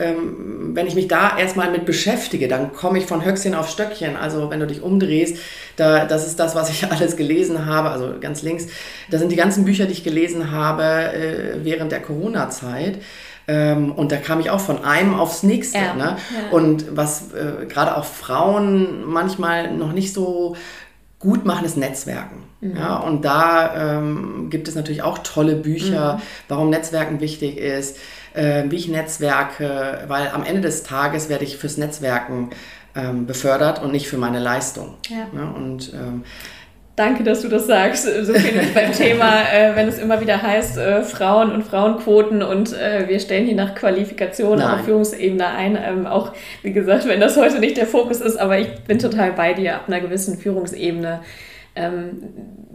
[0.00, 4.16] ähm, wenn ich mich da erstmal mit beschäftige, dann komme ich von Höchstchen auf Stöckchen.
[4.16, 5.38] Also wenn du dich umdrehst,
[5.76, 8.66] da, das ist das, was ich alles gelesen habe, also ganz links.
[9.10, 12.98] Das sind die ganzen Bücher, die ich gelesen habe äh, während der Corona-Zeit.
[13.48, 15.78] Ähm, und da kam ich auch von einem aufs nächste.
[15.78, 16.16] Ja, ne?
[16.30, 16.56] Ja.
[16.56, 20.54] Und was äh, gerade auch Frauen manchmal noch nicht so
[21.18, 22.44] gut machen, ist Netzwerken.
[22.60, 22.76] Mhm.
[22.76, 26.22] Ja, und da ähm, gibt es natürlich auch tolle Bücher, mhm.
[26.48, 27.96] warum Netzwerken wichtig ist,
[28.34, 32.50] äh, wie ich netzwerke, weil am Ende des Tages werde ich fürs Netzwerken
[32.94, 34.94] ähm, befördert und nicht für meine Leistung.
[35.08, 35.26] Ja.
[35.34, 36.24] Ja, und ähm,
[36.98, 38.04] Danke, dass du das sagst.
[38.04, 42.72] So viel beim Thema, äh, wenn es immer wieder heißt, äh, Frauen und Frauenquoten und
[42.72, 45.78] äh, wir stellen hier nach Qualifikation auf Führungsebene ein.
[45.80, 46.32] Ähm, auch,
[46.62, 49.76] wie gesagt, wenn das heute nicht der Fokus ist, aber ich bin total bei dir
[49.76, 51.20] ab einer gewissen Führungsebene.
[51.76, 52.22] Ähm,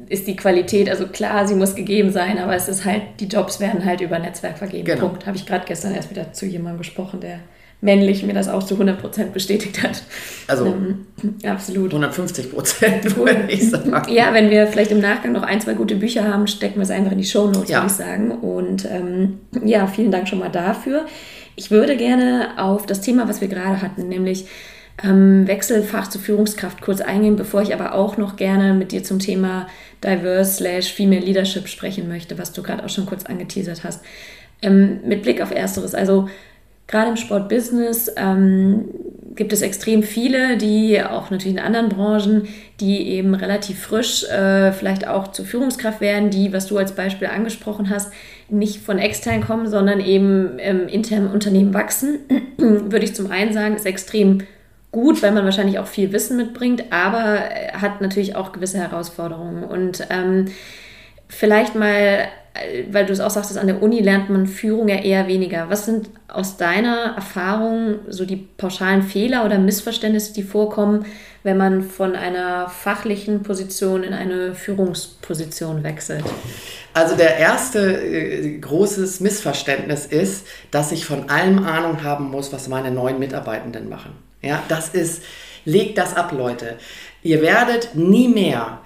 [0.08, 3.60] ist die Qualität, also klar, sie muss gegeben sein, aber es ist halt, die Jobs
[3.60, 4.86] werden halt über Netzwerk vergeben.
[4.86, 5.08] Genau.
[5.08, 5.26] Punkt.
[5.26, 7.40] Habe ich gerade gestern erst wieder zu jemandem gesprochen, der
[7.84, 10.04] männlich mir das auch zu 100% bestätigt hat.
[10.48, 11.06] Also ähm,
[11.46, 11.92] absolut.
[11.92, 13.94] 150 würde ich sagen.
[14.10, 16.90] Ja, wenn wir vielleicht im Nachgang noch ein, zwei gute Bücher haben, stecken wir es
[16.90, 17.80] einfach in die Show Notes, ja.
[17.80, 18.32] würde ich sagen.
[18.32, 21.06] Und ähm, ja, vielen Dank schon mal dafür.
[21.56, 24.46] Ich würde gerne auf das Thema, was wir gerade hatten, nämlich
[25.04, 29.20] ähm, Wechselfach zur Führungskraft kurz eingehen, bevor ich aber auch noch gerne mit dir zum
[29.20, 29.68] Thema
[30.04, 34.02] Diverse slash Female Leadership sprechen möchte, was du gerade auch schon kurz angeteasert hast.
[34.62, 36.30] Ähm, mit Blick auf Ersteres, also
[36.88, 38.90] Gerade im Sportbusiness ähm,
[39.36, 42.48] gibt es extrem viele, die auch natürlich in anderen Branchen,
[42.80, 47.28] die eben relativ frisch äh, vielleicht auch zur Führungskraft werden, die, was du als Beispiel
[47.28, 48.14] angesprochen hast,
[48.50, 52.20] nicht von extern kommen, sondern eben im Unternehmen wachsen.
[52.58, 54.44] Würde ich zum einen sagen, ist extrem
[54.92, 57.40] gut, weil man wahrscheinlich auch viel Wissen mitbringt, aber
[57.74, 59.64] hat natürlich auch gewisse Herausforderungen.
[59.64, 60.46] Und ähm,
[61.28, 62.28] vielleicht mal
[62.92, 65.70] weil du es auch sagst, an der Uni lernt man Führung ja eher weniger.
[65.70, 71.06] Was sind aus deiner Erfahrung so die pauschalen Fehler oder Missverständnisse, die vorkommen,
[71.42, 76.24] wenn man von einer fachlichen Position in eine Führungsposition wechselt?
[76.94, 82.68] Also der erste äh, großes Missverständnis ist, dass ich von allem Ahnung haben muss, was
[82.68, 84.12] meine neuen Mitarbeitenden machen.
[84.44, 85.24] Ja, das ist,
[85.66, 86.78] legt das ab, Leute.
[87.24, 88.83] Ihr werdet nie mehr äh,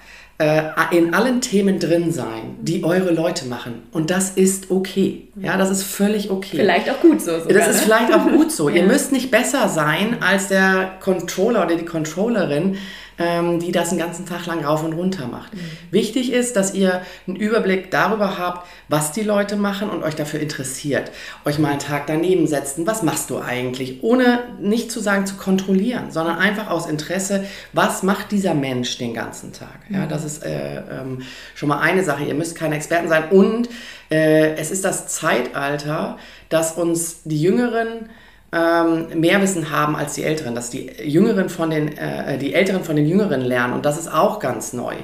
[0.91, 3.87] in allen Themen drin sein, die eure Leute machen.
[3.91, 5.29] Und das ist okay.
[5.35, 6.57] Ja, das ist völlig okay.
[6.57, 7.39] Vielleicht auch gut so.
[7.39, 7.81] Sogar, das ist ne?
[7.85, 8.69] vielleicht auch gut so.
[8.69, 12.77] Ihr müsst nicht besser sein als der Controller oder die Controllerin,
[13.17, 15.53] ähm, die das einen ganzen Tag lang rauf und runter macht.
[15.53, 15.59] Mhm.
[15.91, 20.39] Wichtig ist, dass ihr einen Überblick darüber habt, was die Leute machen und euch dafür
[20.39, 21.11] interessiert.
[21.45, 25.35] Euch mal einen Tag daneben setzen, was machst du eigentlich, ohne nicht zu sagen zu
[25.35, 29.79] kontrollieren, sondern einfach aus Interesse, was macht dieser Mensch den ganzen Tag.
[29.89, 30.09] Ja, mhm.
[30.09, 31.23] das ist äh, ähm,
[31.55, 32.23] schon mal eine Sache.
[32.23, 33.69] Ihr müsst keine Experten sein und
[34.09, 36.17] äh, es ist das Zeitalter,
[36.49, 38.09] dass uns die Jüngeren
[38.53, 42.83] ähm, mehr Wissen haben als die Älteren, dass die Jüngeren von den, äh, die Älteren
[42.83, 44.95] von den Jüngeren lernen und das ist auch ganz neu.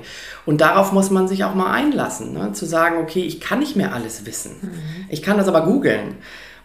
[0.46, 2.54] Und darauf muss man sich auch mal einlassen, ne?
[2.54, 5.06] zu sagen, okay, ich kann nicht mehr alles wissen, mhm.
[5.10, 6.16] ich kann das aber googeln.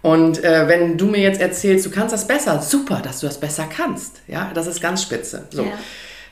[0.02, 3.38] Und äh, wenn du mir jetzt erzählst, du kannst das besser, super, dass du das
[3.40, 4.22] besser kannst.
[4.28, 5.46] Ja, das ist ganz spitze.
[5.50, 5.64] So.
[5.64, 5.72] Ja.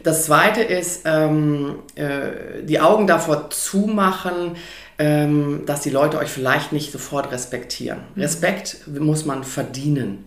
[0.06, 4.56] Das zweite ist, ähm, äh, die Augen davor zumachen,
[4.98, 8.00] ähm, dass die Leute euch vielleicht nicht sofort respektieren.
[8.14, 8.22] Mhm.
[8.22, 10.26] Respekt muss man verdienen.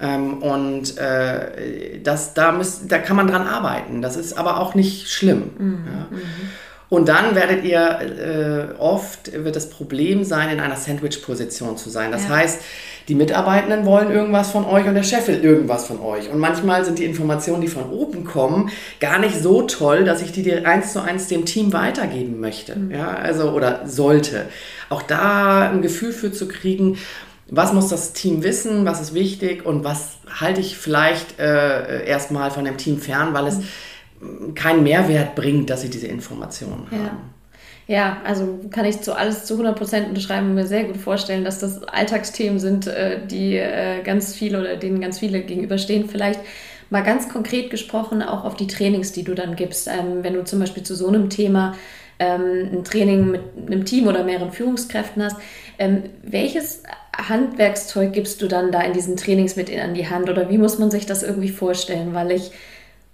[0.00, 4.00] Ähm, und äh, das, da, müsst, da kann man dran arbeiten.
[4.02, 5.50] Das ist aber auch nicht schlimm.
[5.58, 5.84] Mhm.
[5.86, 6.18] Ja.
[6.90, 12.10] Und dann werdet ihr äh, oft, wird das Problem sein, in einer Sandwich-Position zu sein.
[12.12, 12.36] Das ja.
[12.36, 12.60] heißt,
[13.08, 16.30] die Mitarbeitenden wollen irgendwas von euch und der Chef will irgendwas von euch.
[16.30, 18.70] Und manchmal sind die Informationen, die von oben kommen,
[19.00, 22.76] gar nicht so toll, dass ich die dir eins zu eins dem Team weitergeben möchte.
[22.76, 22.90] Mhm.
[22.90, 24.46] Ja, also oder sollte.
[24.88, 26.98] Auch da ein Gefühl für zu kriegen,
[27.50, 32.50] was muss das Team wissen, was ist wichtig und was halte ich vielleicht äh, erstmal
[32.50, 33.64] von dem Team fern, weil es mhm
[34.54, 36.98] keinen Mehrwert bringt, dass sie diese Informationen ja.
[36.98, 37.38] haben.
[37.88, 41.58] Ja, also kann ich zu alles zu 100% unterschreiben und mir sehr gut vorstellen, dass
[41.58, 46.06] das Alltagsthemen sind, äh, die äh, ganz viele oder denen ganz viele gegenüberstehen.
[46.06, 46.40] Vielleicht
[46.90, 49.88] mal ganz konkret gesprochen auch auf die Trainings, die du dann gibst.
[49.88, 51.74] Ähm, wenn du zum Beispiel zu so einem Thema
[52.18, 55.36] ähm, ein Training mit einem Team oder mehreren Führungskräften hast,
[55.78, 56.82] ähm, welches
[57.16, 60.78] Handwerkszeug gibst du dann da in diesen Trainings mit an die Hand oder wie muss
[60.78, 62.12] man sich das irgendwie vorstellen?
[62.12, 62.50] Weil ich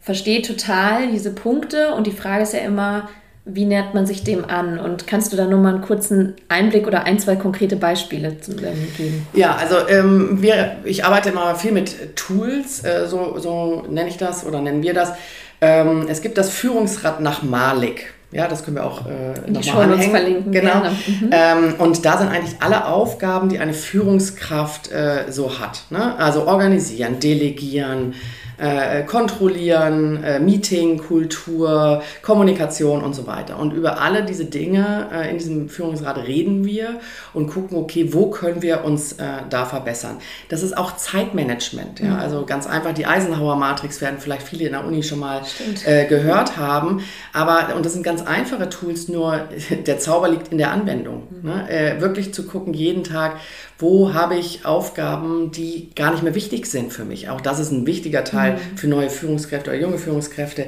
[0.04, 3.08] verstehe total diese Punkte und die Frage ist ja immer,
[3.46, 4.78] wie nähert man sich dem an?
[4.78, 8.88] Und kannst du da nur mal einen kurzen Einblick oder ein, zwei konkrete Beispiele ähm,
[8.96, 9.26] geben?
[9.34, 14.16] Ja, also ähm, wir, ich arbeite immer viel mit Tools, äh, so, so nenne ich
[14.16, 15.12] das oder nennen wir das.
[15.60, 18.14] Ähm, es gibt das Führungsrad nach Malik.
[18.32, 20.10] Ja, das können wir auch äh, nochmal anhängen.
[20.10, 20.52] verlinken.
[20.52, 20.80] Genau.
[20.80, 21.30] Mhm.
[21.30, 25.84] Ähm, und da sind eigentlich alle Aufgaben, die eine Führungskraft äh, so hat.
[25.90, 26.16] Ne?
[26.18, 28.14] Also organisieren, delegieren,
[28.56, 33.58] äh, kontrollieren, äh, Meeting, Kultur, Kommunikation und so weiter.
[33.58, 37.00] Und über alle diese Dinge äh, in diesem Führungsrat reden wir
[37.32, 40.18] und gucken, okay, wo können wir uns äh, da verbessern.
[40.48, 42.00] Das ist auch Zeitmanagement.
[42.00, 42.10] Ja?
[42.10, 42.18] Mhm.
[42.20, 45.42] Also ganz einfach, die Eisenhower Matrix werden vielleicht viele in der Uni schon mal
[45.84, 47.02] äh, gehört haben.
[47.32, 49.48] Aber, und das sind ganz einfache Tools, nur
[49.86, 51.24] der Zauber liegt in der Anwendung.
[51.30, 51.48] Mhm.
[51.48, 51.70] Ne?
[51.70, 53.36] Äh, wirklich zu gucken, jeden Tag,
[53.78, 57.28] wo habe ich Aufgaben, die gar nicht mehr wichtig sind für mich.
[57.28, 58.76] Auch das ist ein wichtiger Teil mhm.
[58.76, 60.66] für neue Führungskräfte oder junge Führungskräfte.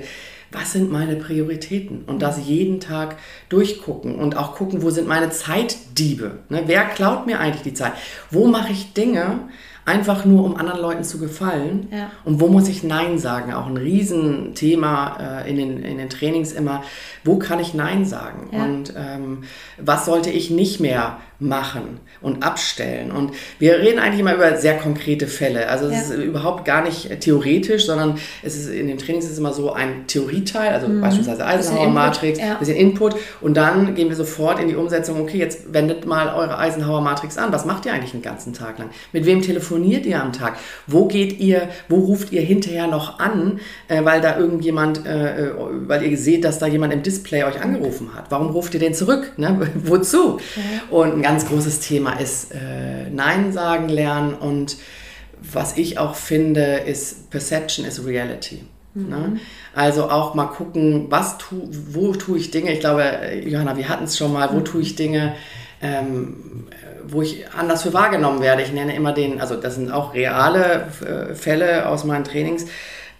[0.53, 3.17] was sind meine Prioritäten und das jeden Tag
[3.49, 6.39] durchgucken und auch gucken, wo sind meine Zeitdiebe.
[6.49, 6.63] Ne?
[6.67, 7.93] Wer klaut mir eigentlich die Zeit?
[8.31, 9.41] Wo mache ich Dinge,
[9.87, 11.89] einfach nur um anderen Leuten zu gefallen.
[11.93, 12.11] Ja.
[12.25, 13.55] Und wo muss ich Nein sagen?
[13.55, 16.83] Auch ein Riesenthema äh, in, den, in den Trainings immer,
[17.23, 18.49] wo kann ich Nein sagen?
[18.51, 18.65] Ja.
[18.65, 19.45] Und ähm,
[19.79, 23.13] was sollte ich nicht mehr machen und abstellen?
[23.13, 25.69] Und wir reden eigentlich immer über sehr konkrete Fälle.
[25.69, 26.15] Also es ja.
[26.17, 29.73] ist überhaupt gar nicht theoretisch, sondern es ist in den Trainings ist es immer so
[29.73, 31.01] ein Theorieteil, also mhm.
[31.01, 35.73] beispielsweise Eisenhower-Matrix, bisschen, bisschen Input und dann gehen wir sofort in die Umsetzung, okay, jetzt
[35.73, 37.53] wendet mal eure Eisenhower-Matrix an.
[37.53, 38.91] Was macht ihr eigentlich den ganzen Tag lang?
[39.13, 40.57] Mit wem telefoniert telefoniert ihr am Tag?
[40.87, 45.53] Wo geht ihr, wo ruft ihr hinterher noch an, äh, weil da irgendjemand, äh, äh,
[45.87, 48.31] weil ihr seht, dass da jemand im Display euch angerufen hat?
[48.31, 49.33] Warum ruft ihr den zurück?
[49.37, 49.71] Ne?
[49.75, 50.39] Wozu?
[50.91, 54.77] Und ein ganz großes Thema ist äh, Nein sagen lernen und
[55.53, 58.65] was ich auch finde, ist Perception is Reality.
[58.95, 59.09] Mhm.
[59.09, 59.41] Ne?
[59.75, 62.73] Also auch mal gucken, was tu, wo tue ich Dinge.
[62.73, 64.65] Ich glaube, äh, Johanna, wir hatten es schon mal, wo mhm.
[64.65, 65.35] tue ich Dinge,
[65.83, 66.67] ähm,
[67.09, 68.63] wo ich anders für wahrgenommen werde.
[68.63, 72.67] Ich nenne immer den, also das sind auch reale äh, Fälle aus meinen Trainings,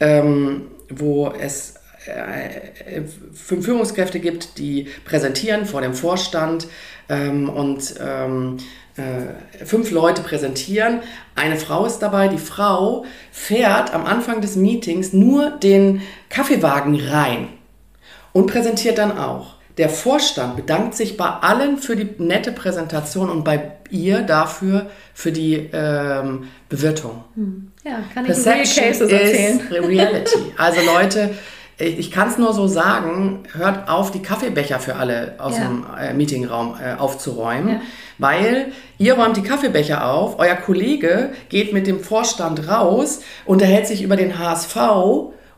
[0.01, 1.75] ähm, wo es
[2.07, 6.69] äh, fünf Führungskräfte gibt, die präsentieren vor dem Vorstand
[7.09, 8.59] ähm, und ähm,
[8.97, 11.01] äh, fünf Leute präsentieren.
[11.35, 12.29] Eine Frau ist dabei.
[12.29, 17.49] Die Frau fährt am Anfang des Meetings nur den Kaffeewagen rein
[18.33, 19.57] und präsentiert dann auch.
[19.79, 25.33] Der Vorstand bedankt sich bei allen für die nette Präsentation und bei ihr dafür für
[25.33, 27.25] die ähm, Bewirtung.
[27.35, 27.73] Hm.
[27.85, 29.61] Ja, kann ich Perception Cases erzählen.
[29.71, 30.39] Reality.
[30.57, 31.31] Also Leute,
[31.79, 35.65] ich kann es nur so sagen, hört auf, die Kaffeebecher für alle aus ja.
[35.65, 37.81] dem äh, Meetingraum äh, aufzuräumen, ja.
[38.19, 44.03] weil ihr räumt die Kaffeebecher auf, euer Kollege geht mit dem Vorstand raus, unterhält sich
[44.03, 44.77] über den HSV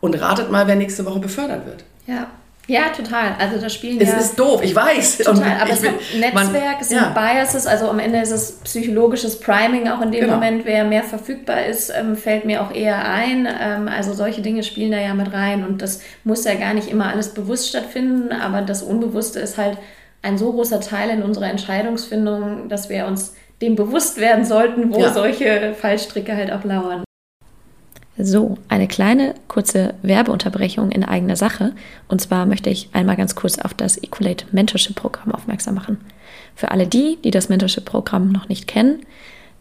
[0.01, 1.85] und ratet mal, wer nächste Woche befördert wird.
[2.07, 2.27] Ja.
[2.69, 3.35] Ja, total.
[3.39, 4.17] Also da spielen es ja...
[4.19, 5.19] Es ist doof, ich weiß.
[5.19, 7.15] Total, aber es ist ein Netzwerk, es sind ja.
[7.15, 10.35] Biases, also am Ende ist es psychologisches Priming, auch in dem genau.
[10.35, 13.49] Moment, wer mehr verfügbar ist, ähm, fällt mir auch eher ein.
[13.61, 16.89] Ähm, also solche Dinge spielen da ja mit rein und das muss ja gar nicht
[16.89, 19.79] immer alles bewusst stattfinden, aber das Unbewusste ist halt
[20.21, 25.01] ein so großer Teil in unserer Entscheidungsfindung, dass wir uns dem bewusst werden sollten, wo
[25.01, 25.13] ja.
[25.13, 27.03] solche Fallstricke halt auch lauern.
[28.21, 31.73] So, eine kleine kurze Werbeunterbrechung in eigener Sache.
[32.09, 35.99] Und zwar möchte ich einmal ganz kurz auf das Equalate Mentorship Programm aufmerksam machen.
[36.57, 39.01] Für alle die, die das Mentorship Programm noch nicht kennen,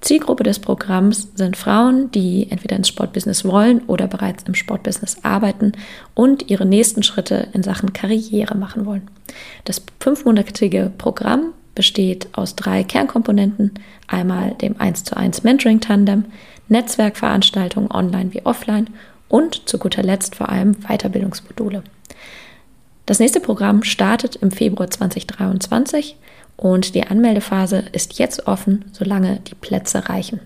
[0.02, 5.72] Zielgruppe des Programms sind Frauen, die entweder ins Sportbusiness wollen oder bereits im Sportbusiness arbeiten
[6.14, 9.10] und ihre nächsten Schritte in Sachen Karriere machen wollen.
[9.66, 13.74] Das fünfmonatige Programm besteht aus drei Kernkomponenten.
[14.08, 16.26] Einmal dem 1 zu 1 Mentoring Tandem,
[16.70, 18.88] Netzwerkveranstaltungen online wie offline
[19.30, 21.84] und zu guter Letzt vor allem Weiterbildungsmodule.
[23.06, 26.18] Das nächste Programm startet im Februar 2023
[26.58, 30.42] und die Anmeldephase ist jetzt offen, solange die Plätze reichen.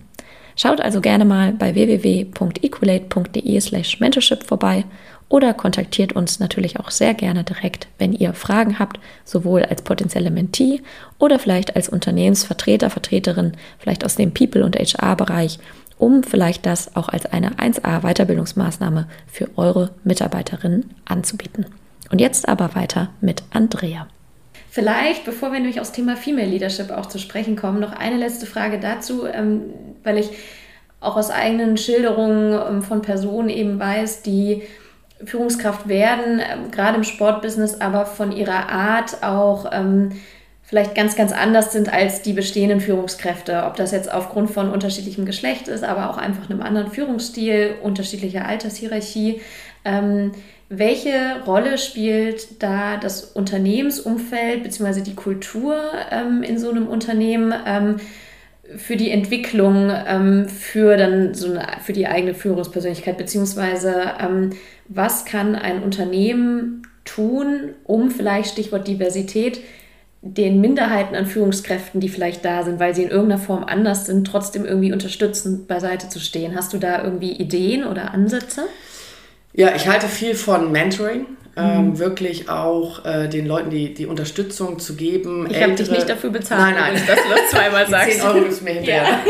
[0.54, 4.84] Schaut also gerne mal bei www.equalate.de/slash mentorship vorbei
[5.28, 10.30] oder kontaktiert uns natürlich auch sehr gerne direkt, wenn ihr Fragen habt, sowohl als potenzielle
[10.30, 10.82] Mentee
[11.18, 15.58] oder vielleicht als Unternehmensvertreter, Vertreterin, vielleicht aus dem People- und HR-Bereich
[16.02, 21.66] um vielleicht das auch als eine 1A Weiterbildungsmaßnahme für eure Mitarbeiterinnen anzubieten.
[22.10, 24.08] Und jetzt aber weiter mit Andrea.
[24.68, 28.46] Vielleicht, bevor wir nämlich aufs Thema Female Leadership auch zu sprechen kommen, noch eine letzte
[28.46, 29.62] Frage dazu, ähm,
[30.02, 30.30] weil ich
[30.98, 34.62] auch aus eigenen Schilderungen ähm, von Personen eben weiß, die
[35.24, 39.70] Führungskraft werden, ähm, gerade im Sportbusiness, aber von ihrer Art auch
[40.72, 43.64] vielleicht ganz, ganz anders sind als die bestehenden Führungskräfte.
[43.66, 48.46] Ob das jetzt aufgrund von unterschiedlichem Geschlecht ist, aber auch einfach einem anderen Führungsstil, unterschiedlicher
[48.46, 49.42] Altershierarchie.
[49.84, 50.32] Ähm,
[50.70, 55.02] welche Rolle spielt da das Unternehmensumfeld bzw.
[55.02, 55.76] die Kultur
[56.10, 57.96] ähm, in so einem Unternehmen ähm,
[58.74, 64.54] für die Entwicklung, ähm, für dann so eine, für die eigene Führungspersönlichkeit beziehungsweise ähm,
[64.88, 69.60] was kann ein Unternehmen tun, um vielleicht Stichwort Diversität
[70.24, 74.24] den Minderheiten an Führungskräften, die vielleicht da sind, weil sie in irgendeiner Form anders sind,
[74.24, 76.54] trotzdem irgendwie unterstützend beiseite zu stehen.
[76.54, 78.66] Hast du da irgendwie Ideen oder Ansätze?
[79.52, 81.26] Ja, ich halte viel von Mentoring.
[81.54, 81.98] Ähm, mhm.
[81.98, 85.46] wirklich auch äh, den Leuten die, die Unterstützung zu geben.
[85.50, 87.02] Ich habe dich nicht dafür bezahlt, nein, nein.
[87.06, 88.20] das zweimal sagst.
[88.20, 89.02] 10 Euro ist mir hinterher.
[89.02, 89.20] Ja.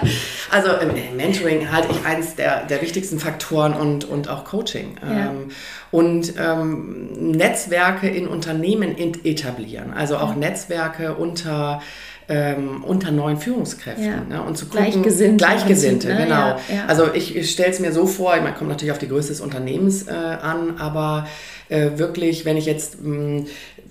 [0.50, 4.96] also ähm, Mentoring halte ich eins der, der wichtigsten Faktoren und, und auch Coaching.
[5.02, 5.30] Ja.
[5.30, 5.50] Ähm,
[5.90, 10.36] und ähm, Netzwerke in Unternehmen etablieren, also auch ja.
[10.36, 11.80] Netzwerke unter
[12.28, 14.20] ähm, unter neuen Führungskräften Ja.
[14.20, 14.42] ne?
[14.42, 16.22] und zu gucken, Gleichgesinnte Gleichgesinnte, im ne?
[16.24, 16.36] genau.
[16.36, 16.84] Ja, ja.
[16.86, 19.30] Also ich, ich stelle es mir so vor, ich meine, kommt natürlich auf die Größe
[19.30, 21.26] des Unternehmens äh, an, aber
[21.68, 23.46] äh, wirklich, wenn ich jetzt mh,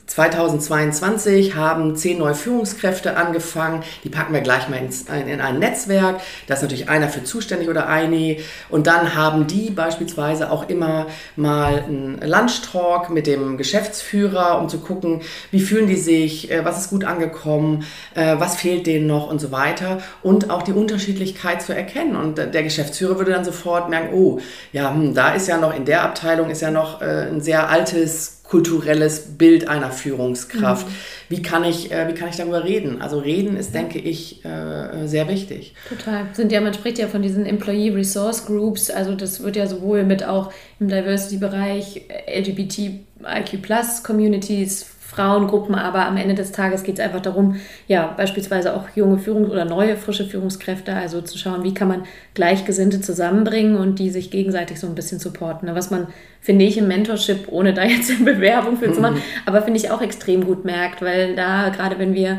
[0.10, 3.84] 2022 haben zehn neue Führungskräfte angefangen.
[4.04, 6.20] Die packen wir gleich mal in ein Netzwerk.
[6.48, 8.38] Da ist natürlich einer für zuständig oder eine.
[8.70, 11.06] Und dann haben die beispielsweise auch immer
[11.36, 16.80] mal einen Lunchtalk mit dem Geschäftsführer, um zu gucken, wie fühlen die sich, äh, was
[16.80, 17.86] ist gut angekommen,
[18.16, 20.00] äh, was fehlt denen noch und so weiter.
[20.24, 22.16] Und auch die Unterschiedlichkeit zu erkennen.
[22.16, 24.40] Und der Geschäftsführer würde dann sofort merken, oh,
[24.74, 27.70] ja, hm, da ist ja noch in der Abteilung ist ja noch äh, ein sehr
[27.70, 30.88] altes kulturelles Bild einer Führungskraft.
[31.30, 33.00] Wie, kann ich, äh, wie kann ich darüber reden?
[33.00, 35.76] Also reden ist, denke ich, äh, sehr wichtig.
[35.88, 36.26] Total.
[36.34, 40.04] Sind ja, man spricht ja von diesen Employee Resource Groups, also das wird ja sowohl
[40.04, 44.88] mit auch im Diversity-Bereich LGBTIQ Communities,
[45.20, 47.58] Frauengruppen, aber am Ende des Tages geht es einfach darum,
[47.88, 52.04] ja, beispielsweise auch junge Führungs- oder neue, frische Führungskräfte, also zu schauen, wie kann man
[52.36, 55.68] Gleichgesinnte zusammenbringen und die sich gegenseitig so ein bisschen supporten.
[55.68, 55.76] ne?
[55.76, 56.08] Was man,
[56.40, 59.92] finde ich, im Mentorship, ohne da jetzt eine Bewerbung für zu machen, aber finde ich
[59.92, 62.38] auch extrem gut merkt, weil da, gerade wenn wir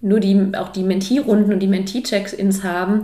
[0.00, 3.02] nur die, auch die Mentee-Runden und die Mentee-Check-Ins haben,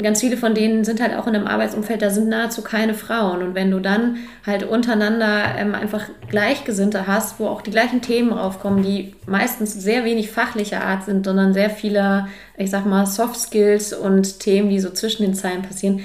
[0.00, 3.42] ganz viele von denen sind halt auch in einem Arbeitsumfeld, da sind nahezu keine Frauen.
[3.42, 8.32] Und wenn du dann halt untereinander ähm, einfach Gleichgesinnte hast, wo auch die gleichen Themen
[8.32, 13.36] raufkommen, die meistens sehr wenig fachlicher Art sind, sondern sehr viele, ich sag mal, Soft
[13.36, 16.00] Skills und Themen, die so zwischen den Zeilen passieren,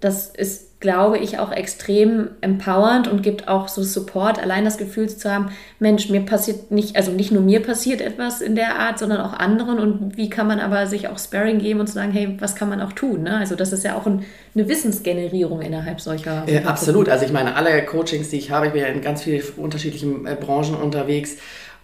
[0.00, 5.10] das ist, glaube ich, auch extrem empowernd und gibt auch so Support, allein das Gefühl
[5.10, 8.98] zu haben, Mensch, mir passiert nicht, also nicht nur mir passiert etwas in der Art,
[8.98, 12.12] sondern auch anderen und wie kann man aber sich auch Sparring geben und zu sagen,
[12.12, 13.24] hey, was kann man auch tun?
[13.24, 13.36] Ne?
[13.36, 14.24] Also das ist ja auch ein,
[14.54, 16.44] eine Wissensgenerierung innerhalb solcher.
[16.46, 17.10] Äh, absolut.
[17.10, 20.26] Also ich meine, alle Coachings, die ich habe, ich bin ja in ganz vielen unterschiedlichen
[20.26, 21.36] äh, Branchen unterwegs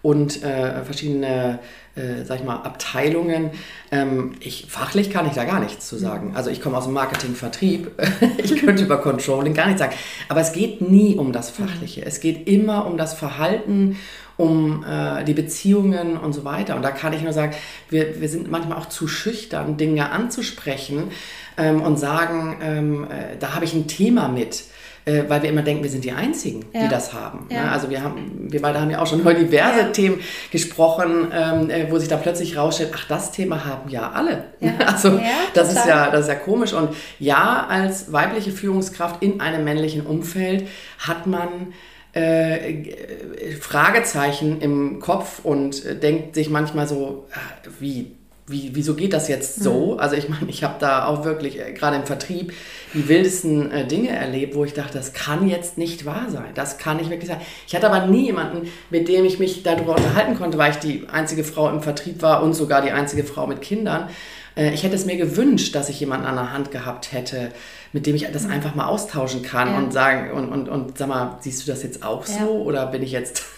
[0.07, 1.59] und äh, verschiedene,
[1.97, 3.51] äh, sag ich mal, Abteilungen.
[3.91, 6.37] Ähm, ich, fachlich kann ich da gar nichts zu sagen.
[6.37, 7.91] Also ich komme aus dem Marketing, Vertrieb.
[8.39, 9.97] ich könnte über Controlling gar nichts sagen.
[10.29, 12.07] Aber es geht nie um das Fachliche.
[12.07, 13.97] Es geht immer um das Verhalten,
[14.37, 16.77] um äh, die Beziehungen und so weiter.
[16.77, 17.57] Und da kann ich nur sagen,
[17.91, 21.11] wir, wir sind manchmal auch zu schüchtern, Dinge anzusprechen
[21.57, 24.63] ähm, und sagen, ähm, äh, da habe ich ein Thema mit
[25.07, 26.83] äh, weil wir immer denken, wir sind die Einzigen, Ja.
[26.83, 27.47] die das haben.
[27.49, 27.63] Ja.
[27.65, 27.73] Ne?
[27.73, 29.89] Also wir haben, wir beide haben ja auch schon über diverse Ja.
[29.91, 34.45] Themen gesprochen, ähm, äh, wo sich da plötzlich rausstellt, ach, das Thema haben ja alle.
[34.61, 34.73] Ja.
[34.87, 35.21] Also
[35.55, 36.73] das ist ja, das ist ja komisch.
[36.73, 40.67] Und ja, als weibliche Führungskraft in einem männlichen Umfeld
[40.99, 41.73] hat man
[42.13, 47.39] äh, Fragezeichen im Kopf und äh, denkt sich manchmal so, ah,
[47.79, 48.16] wie,
[48.49, 49.95] wie, wieso geht das jetzt so?
[49.95, 50.01] Mhm.
[50.01, 52.53] Also ich meine, ich habe da auch wirklich, äh, gerade im Vertrieb,
[52.95, 56.51] die wildesten äh, Dinge erlebt, wo ich dachte, das kann jetzt nicht wahr sein.
[56.55, 57.41] Das kann nicht wirklich sein.
[57.67, 61.09] Ich hatte aber nie jemanden, mit dem ich mich darüber unterhalten konnte, weil ich die
[61.11, 64.09] einzige Frau im Vertrieb war und sogar die einzige Frau mit Kindern.
[64.57, 67.51] Äh, ich hätte es mir gewünscht, dass ich jemanden an der Hand gehabt hätte,
[67.93, 69.75] mit dem ich das einfach mal austauschen kann Mhm.
[69.75, 69.81] Ja.
[69.81, 72.35] und sagen und, und, und sag mal, siehst du das jetzt auch Ja.
[72.41, 73.39] so oder bin ich jetzt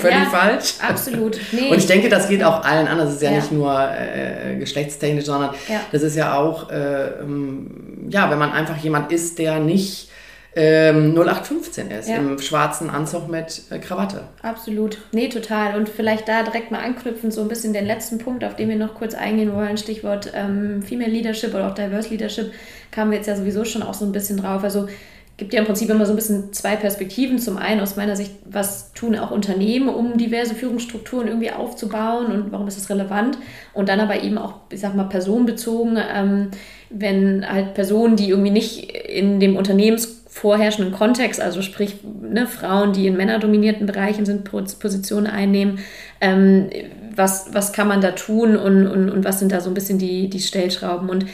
[0.00, 0.74] völlig Ja, falsch?
[0.86, 1.38] Absolut.
[1.52, 2.98] Nee, Und ich denke, das geht auch allen an.
[2.98, 5.50] Das ist ja, nicht nur äh, geschlechtstechnisch, sondern
[5.92, 10.08] das ist ja auch, äh, ähm, ja, wenn man einfach jemand ist, der nicht
[10.56, 12.16] ähm, 0815 ist, Ja.
[12.16, 14.22] im schwarzen Anzug mit äh, Krawatte.
[14.42, 14.98] Absolut.
[15.12, 15.76] Nee, total.
[15.78, 18.76] Und vielleicht da direkt mal anknüpfen, so ein bisschen den letzten Punkt, auf den wir
[18.76, 22.52] noch kurz eingehen wollen, Stichwort ähm, Female Leadership oder auch Diverse Leadership,
[22.90, 24.64] kamen wir jetzt ja sowieso schon auch so ein bisschen drauf.
[24.64, 24.88] Also
[25.36, 27.38] gibt ja im Prinzip immer so ein bisschen zwei Perspektiven.
[27.38, 32.52] Zum einen aus meiner Sicht, was tun auch Unternehmen, um diverse Führungsstrukturen irgendwie aufzubauen und
[32.52, 33.36] warum ist das relevant?
[33.74, 36.48] Und dann aber eben auch, ich sag mal, personenbezogen, ähm,
[36.88, 42.92] wenn halt Personen, die irgendwie nicht in dem Unternehmens vorherrschenden Kontext, also sprich ne, Frauen,
[42.92, 45.78] die in männerdominierten Bereichen sind, Pos- Positionen einnehmen,
[46.20, 46.68] ähm,
[47.14, 49.98] was, was kann man da tun und, und, und was sind da so ein bisschen
[49.98, 51.08] die, die Stellschrauben?
[51.08, 51.24] Und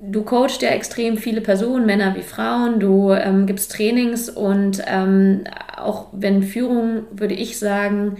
[0.00, 5.44] du coachst ja extrem viele Personen, Männer wie Frauen, du ähm, gibst Trainings und ähm,
[5.76, 8.16] auch wenn Führung, würde ich sagen,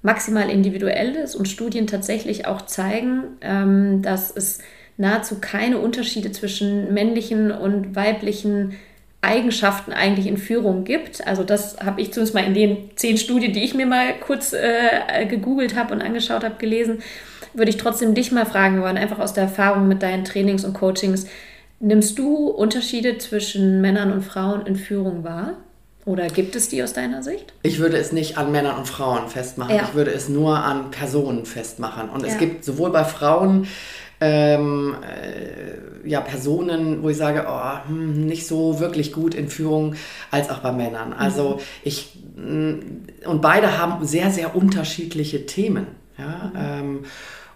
[0.00, 4.60] maximal individuell ist und Studien tatsächlich auch zeigen, ähm, dass es
[4.96, 8.72] nahezu keine Unterschiede zwischen männlichen und weiblichen
[9.22, 11.26] Eigenschaften eigentlich in Führung gibt.
[11.26, 14.52] Also das habe ich zumindest mal in den zehn Studien, die ich mir mal kurz
[14.52, 17.00] äh, gegoogelt habe und angeschaut habe, gelesen,
[17.52, 20.72] würde ich trotzdem dich mal fragen wollen, einfach aus der Erfahrung mit deinen Trainings und
[20.72, 21.26] Coachings.
[21.80, 25.54] Nimmst du Unterschiede zwischen Männern und Frauen in Führung wahr?
[26.06, 27.52] Oder gibt es die aus deiner Sicht?
[27.62, 29.76] Ich würde es nicht an Männern und Frauen festmachen.
[29.76, 29.82] Ja.
[29.82, 32.08] Ich würde es nur an Personen festmachen.
[32.08, 32.38] Und es Ja.
[32.38, 33.66] gibt sowohl bei Frauen
[34.20, 39.94] ähm, äh, ja, Personen, wo ich sage, oh, hm, nicht so wirklich gut in Führung,
[40.30, 41.12] als auch bei Männern.
[41.12, 42.78] Also ich, mh,
[43.26, 45.86] und beide haben sehr, sehr unterschiedliche Themen.
[46.18, 46.52] Ja?
[46.56, 47.04] Ähm,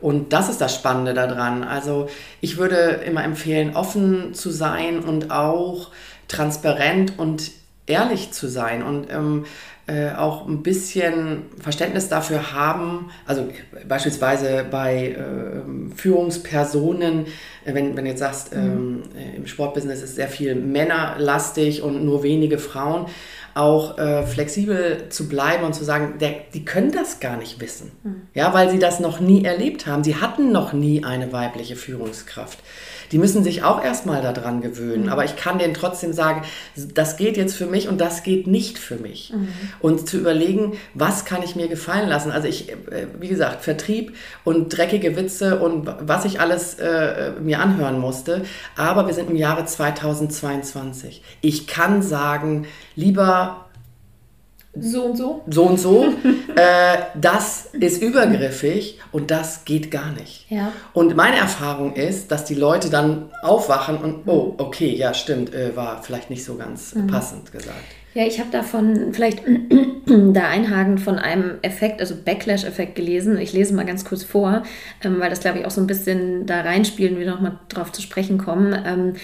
[0.00, 1.64] Und das ist das Spannende daran.
[1.64, 2.08] Also
[2.42, 5.92] ich würde immer empfehlen, offen zu sein und auch
[6.28, 7.52] transparent und
[7.86, 9.46] ehrlich zu sein und ähm,
[9.87, 13.47] äh, auch ein bisschen Verständnis dafür haben, also
[13.87, 17.26] beispielsweise bei äh, Führungspersonen,
[17.66, 18.62] äh, wenn, wenn du jetzt sagst, mhm.
[18.62, 19.03] ähm,
[19.37, 23.07] im Sportbusiness ist sehr viel männerlastig und nur wenige Frauen,
[23.55, 27.93] auch äh, flexibel zu bleiben und zu sagen, der, die können das gar nicht wissen.
[28.03, 28.22] Mhm.
[28.32, 30.03] Ja, weil sie das noch nie erlebt haben.
[30.03, 32.59] Sie hatten noch nie eine weibliche Führungskraft.
[33.12, 35.05] Die müssen sich auch erstmal daran gewöhnen.
[35.05, 35.09] Mhm.
[35.09, 36.42] Aber ich kann denen trotzdem sagen,
[36.94, 39.32] das geht jetzt für mich und das geht nicht für mich.
[39.34, 39.48] Mhm.
[39.80, 42.30] Und zu überlegen, was kann ich mir gefallen lassen.
[42.30, 47.61] Also ich, äh, wie gesagt, Vertrieb und dreckige Witze und was ich alles äh, mir
[47.61, 48.42] anhören musste.
[48.76, 51.22] Aber wir sind im Jahre 2022.
[51.40, 53.63] Ich kann sagen, lieber
[54.78, 55.42] so und so.
[55.48, 56.04] So und so.
[56.56, 60.46] äh, das ist übergriffig und das geht gar nicht.
[60.50, 60.72] Ja.
[60.92, 65.76] Und meine Erfahrung ist, dass die Leute dann aufwachen und, oh, okay, ja, stimmt, äh,
[65.76, 67.06] war vielleicht nicht so ganz mhm.
[67.06, 67.84] passend gesagt.
[68.14, 69.42] Ja, ich habe davon vielleicht
[70.06, 73.38] da einhagend von einem Effekt, also Backlash-Effekt gelesen.
[73.38, 74.62] Ich lese mal ganz kurz vor,
[75.02, 77.90] ähm, weil das, glaube ich, auch so ein bisschen da reinspielt und wir nochmal drauf
[77.90, 78.72] zu sprechen kommen.
[78.86, 79.14] Ähm,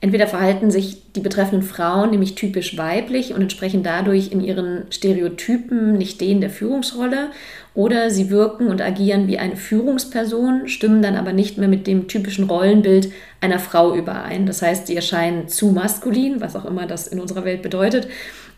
[0.00, 5.98] entweder verhalten sich die betreffenden Frauen nämlich typisch weiblich und entsprechen dadurch in ihren Stereotypen
[5.98, 7.28] nicht denen der Führungsrolle
[7.74, 12.08] oder sie wirken und agieren wie eine Führungsperson, stimmen dann aber nicht mehr mit dem
[12.08, 14.46] typischen Rollenbild einer Frau überein.
[14.46, 18.08] Das heißt, sie erscheinen zu maskulin, was auch immer das in unserer Welt bedeutet,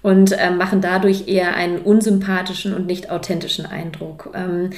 [0.00, 4.32] und äh, machen dadurch eher einen unsympathischen und nicht authentischen Eindruck.
[4.34, 4.70] Ähm,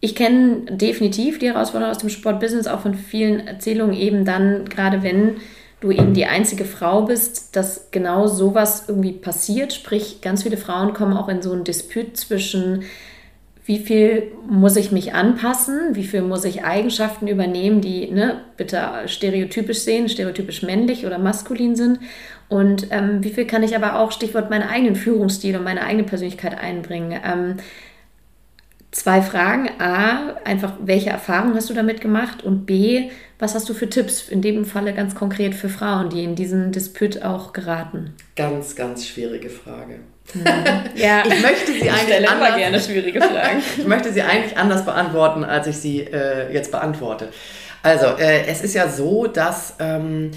[0.00, 5.02] ich kenne definitiv die Herausforderung aus dem Sportbusiness, auch von vielen Erzählungen eben dann, gerade
[5.02, 5.36] wenn
[5.82, 9.72] du eben die einzige Frau bist, dass genau sowas irgendwie passiert.
[9.72, 12.84] Sprich, ganz viele Frauen kommen auch in so einen Disput zwischen,
[13.66, 18.80] wie viel muss ich mich anpassen, wie viel muss ich Eigenschaften übernehmen, die ne, bitte
[19.06, 21.98] stereotypisch sehen, stereotypisch männlich oder maskulin sind.
[22.48, 26.04] Und ähm, wie viel kann ich aber auch, Stichwort, meinen eigenen Führungsstil und meine eigene
[26.04, 27.20] Persönlichkeit einbringen.
[27.24, 27.56] Ähm,
[28.92, 29.68] zwei Fragen.
[29.80, 32.44] A, einfach, welche Erfahrungen hast du damit gemacht?
[32.44, 33.10] Und B,
[33.42, 36.70] was hast du für Tipps, in dem Falle ganz konkret für Frauen, die in diesen
[36.70, 38.14] Disput auch geraten?
[38.36, 39.98] Ganz, ganz schwierige Frage.
[40.32, 40.44] Mhm.
[40.94, 43.60] Ja, ich möchte sie eigentlich anders, gerne schwierige Fragen.
[43.78, 47.30] ich möchte sie eigentlich anders beantworten, als ich sie äh, jetzt beantworte.
[47.82, 50.30] Also, äh, es ist ja so, dass ähm,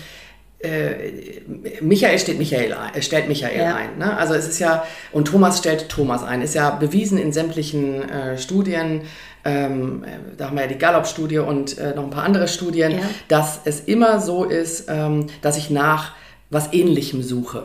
[0.57, 1.41] äh,
[1.81, 3.75] Michael steht Michael ein, stellt Michael ja.
[3.75, 3.99] ein.
[3.99, 4.17] Ne?
[4.17, 6.41] Also es ist ja, und Thomas stellt Thomas ein.
[6.41, 9.01] Ist ja bewiesen in sämtlichen äh, Studien,
[9.45, 10.03] ähm,
[10.37, 12.99] da haben wir ja die Gallup-Studie und äh, noch ein paar andere Studien, ja.
[13.27, 16.13] dass es immer so ist, ähm, dass ich nach
[16.49, 17.63] was Ähnlichem suche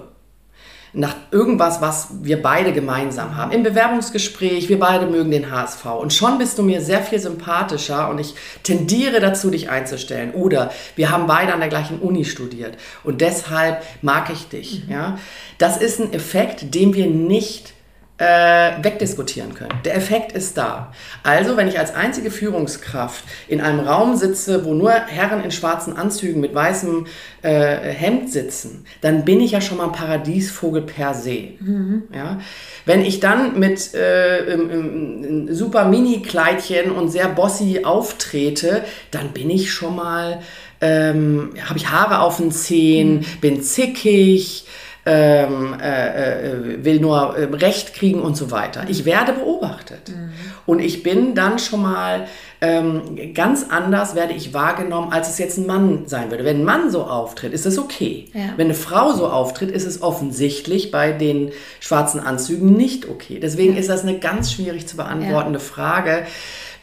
[0.92, 3.52] nach irgendwas, was wir beide gemeinsam haben.
[3.52, 5.84] Im Bewerbungsgespräch, wir beide mögen den HSV.
[5.86, 10.32] Und schon bist du mir sehr viel sympathischer und ich tendiere dazu, dich einzustellen.
[10.32, 14.86] Oder wir haben beide an der gleichen Uni studiert und deshalb mag ich dich.
[14.86, 14.92] Mhm.
[14.92, 15.18] Ja?
[15.58, 17.74] Das ist ein Effekt, den wir nicht
[18.20, 19.72] äh, wegdiskutieren können.
[19.86, 20.92] Der Effekt ist da.
[21.22, 25.96] Also, wenn ich als einzige Führungskraft in einem Raum sitze, wo nur Herren in schwarzen
[25.96, 27.06] Anzügen mit weißem
[27.40, 31.54] äh, Hemd sitzen, dann bin ich ja schon mal ein Paradiesvogel per se.
[31.60, 32.02] Mhm.
[32.14, 32.40] Ja?
[32.84, 39.48] Wenn ich dann mit äh, im, im, super Mini-Kleidchen und sehr bossy auftrete, dann bin
[39.48, 40.42] ich schon mal,
[40.82, 43.40] ähm, habe ich Haare auf den Zehen, mhm.
[43.40, 44.66] bin zickig,
[45.12, 48.84] ähm, äh, äh, will nur äh, Recht kriegen und so weiter.
[48.86, 50.08] Ich werde beobachtet.
[50.08, 50.30] Mhm.
[50.66, 52.28] Und ich bin dann schon mal
[52.60, 56.44] ähm, ganz anders, werde ich wahrgenommen, als es jetzt ein Mann sein würde.
[56.44, 58.26] Wenn ein Mann so auftritt, ist es okay.
[58.34, 58.52] Ja.
[58.56, 61.50] Wenn eine Frau so auftritt, ist es offensichtlich bei den
[61.80, 63.40] schwarzen Anzügen nicht okay.
[63.42, 63.80] Deswegen ja.
[63.80, 65.64] ist das eine ganz schwierig zu beantwortende ja.
[65.64, 66.24] Frage.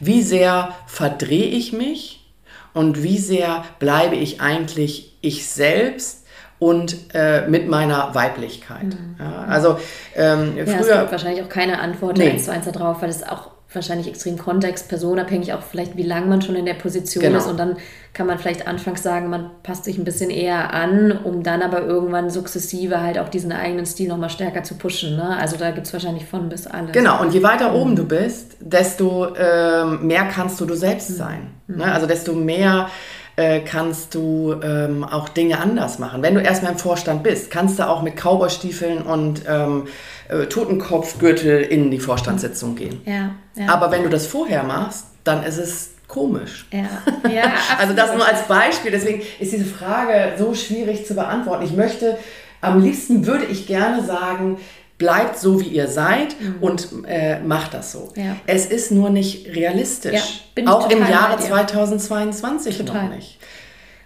[0.01, 2.28] Wie sehr verdrehe ich mich
[2.73, 6.25] und wie sehr bleibe ich eigentlich ich selbst?
[6.60, 8.86] Und äh, mit meiner Weiblichkeit.
[8.86, 9.16] Mhm.
[9.20, 9.78] Ja, also
[10.16, 10.80] ähm, ja, früher.
[10.80, 12.32] Es gibt wahrscheinlich auch keine Antwort nee.
[12.32, 16.28] eins zu eins darauf, weil es auch wahrscheinlich extrem kontext, personabhängig, auch vielleicht wie lange
[16.28, 17.39] man schon in der Position genau.
[17.39, 17.78] ist und dann
[18.14, 21.82] kann man vielleicht anfangs sagen, man passt sich ein bisschen eher an, um dann aber
[21.82, 25.18] irgendwann sukzessive halt auch diesen eigenen Stil nochmal stärker zu pushen.
[25.18, 25.38] Ne?
[25.38, 26.93] Also da gibt es wahrscheinlich von bis alles.
[26.93, 27.76] Genau, und je weiter mhm.
[27.76, 31.16] oben du bist, desto ähm, mehr kannst du du selbst mhm.
[31.16, 31.39] sein.
[31.68, 31.76] Ne?
[31.76, 31.82] Mhm.
[31.82, 31.91] Ne?
[31.91, 32.89] Also desto mehr
[33.38, 36.22] äh, kannst du ähm, auch Dinge anders machen.
[36.24, 39.88] Wenn du erstmal im Vorstand bist, kannst du auch mit Cowboystiefeln und ähm,
[40.28, 43.02] äh, Totenkopfgürtel in die Vorstandssitzung gehen.
[43.06, 43.70] Ja, ja.
[43.70, 46.66] Aber wenn du das vorher machst, dann ist es komisch.
[46.72, 47.44] Ja, ja
[47.78, 48.92] also das nur als Beispiel.
[48.92, 51.64] Deswegen ist diese Frage so schwierig zu beantworten.
[51.64, 52.18] Ich möchte,
[52.62, 54.58] am liebsten würde ich gerne sagen,
[54.98, 56.56] bleibt so, wie ihr seid mhm.
[56.62, 58.12] und äh, macht das so.
[58.16, 58.36] Ja.
[58.48, 60.43] Es ist nur nicht realistisch.
[60.58, 63.04] Ja, Auch im Jahre 2022 total.
[63.04, 63.38] noch nicht.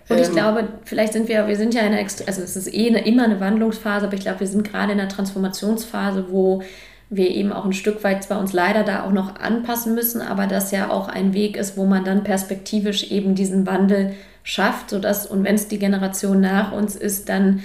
[0.10, 2.74] Und ich ähm, glaube, vielleicht sind wir, wir sind ja in einer, also es ist
[2.74, 6.62] eh eine, immer eine Wandlungsphase, aber ich glaube, wir sind gerade in einer Transformationsphase, wo
[7.10, 10.48] wir eben auch ein Stück weit zwar uns leider da auch noch anpassen müssen, aber
[10.48, 14.14] das ja auch ein Weg ist, wo man dann perspektivisch eben diesen Wandel
[14.44, 17.62] schafft, sodass, und wenn es die Generation nach uns ist, dann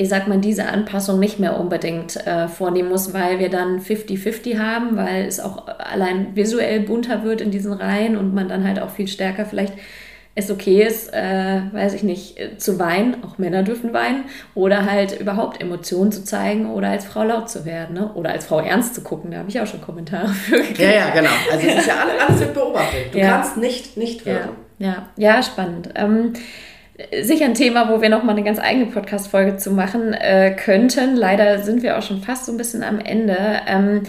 [0.00, 4.58] ich sag mal, diese Anpassung nicht mehr unbedingt äh, vornehmen muss, weil wir dann 50-50
[4.58, 8.80] haben, weil es auch allein visuell bunter wird in diesen Reihen und man dann halt
[8.80, 9.74] auch viel stärker vielleicht
[10.36, 14.24] es okay ist, äh, weiß ich nicht, äh, zu weinen, auch Männer dürfen weinen,
[14.54, 18.10] oder halt überhaupt Emotionen zu zeigen oder als Frau laut zu werden, ne?
[18.14, 20.78] oder als Frau ernst zu gucken, da habe ich auch schon Kommentare für gekriegt.
[20.78, 21.30] Ja, ja, genau.
[21.52, 23.12] Also es ist ja alles, alles wird beobachtet.
[23.12, 23.32] Du ja.
[23.32, 24.50] kannst nicht nicht wirken.
[24.78, 25.90] Ja, ja, ja spannend.
[25.96, 26.32] Ähm,
[27.22, 31.16] sicher ein Thema, wo wir nochmal eine ganz eigene Podcast-Folge zu machen äh, könnten.
[31.16, 33.36] Leider sind wir auch schon fast so ein bisschen am Ende.
[33.66, 34.02] Ähm,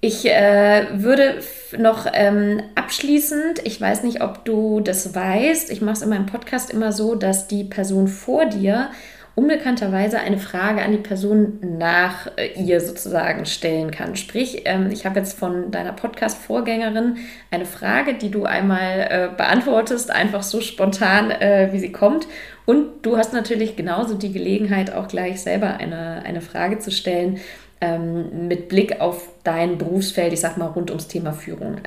[0.00, 1.40] ich äh, würde
[1.76, 6.26] noch ähm, abschließend, ich weiß nicht, ob du das weißt, ich mache es in meinem
[6.26, 8.90] Podcast immer so, dass die Person vor dir
[9.34, 14.16] unbekannterweise eine Frage an die Person nach äh, ihr sozusagen stellen kann.
[14.16, 17.16] Sprich, ähm, ich habe jetzt von deiner Podcast-Vorgängerin
[17.50, 22.26] eine Frage, die du einmal äh, beantwortest, einfach so spontan, äh, wie sie kommt.
[22.66, 27.40] Und du hast natürlich genauso die Gelegenheit, auch gleich selber eine, eine Frage zu stellen
[27.80, 31.80] ähm, mit Blick auf dein Berufsfeld, ich sag mal rund ums Thema Führung.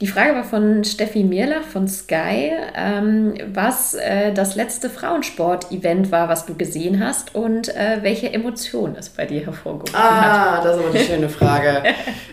[0.00, 6.28] Die Frage war von Steffi Mirlach von Sky, ähm, was äh, das letzte Frauensport-Event war,
[6.28, 10.60] was du gesehen hast und äh, welche Emotionen es bei dir hervorgerufen ah, hat.
[10.60, 11.82] Ah, das ist aber eine schöne Frage.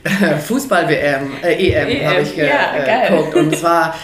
[0.45, 3.95] Fußball-WM, äh, EM, EM habe ich ja, geguckt und es war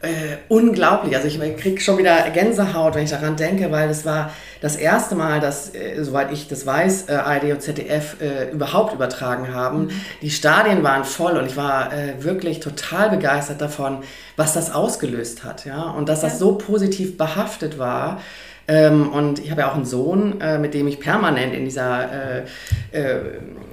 [0.00, 1.16] äh, unglaublich.
[1.16, 5.14] Also ich kriege schon wieder Gänsehaut, wenn ich daran denke, weil es war das erste
[5.14, 9.86] Mal, dass, äh, soweit ich das weiß, äh, ARD und ZDF äh, überhaupt übertragen haben.
[9.86, 9.90] Mhm.
[10.22, 13.98] Die Stadien waren voll und ich war äh, wirklich total begeistert davon,
[14.36, 15.64] was das ausgelöst hat.
[15.64, 15.82] Ja?
[15.82, 18.20] Und dass das so positiv behaftet war.
[18.68, 22.42] Ähm, und ich habe ja auch einen Sohn, äh, mit dem ich permanent in dieser
[22.42, 22.44] äh,
[22.92, 23.20] äh,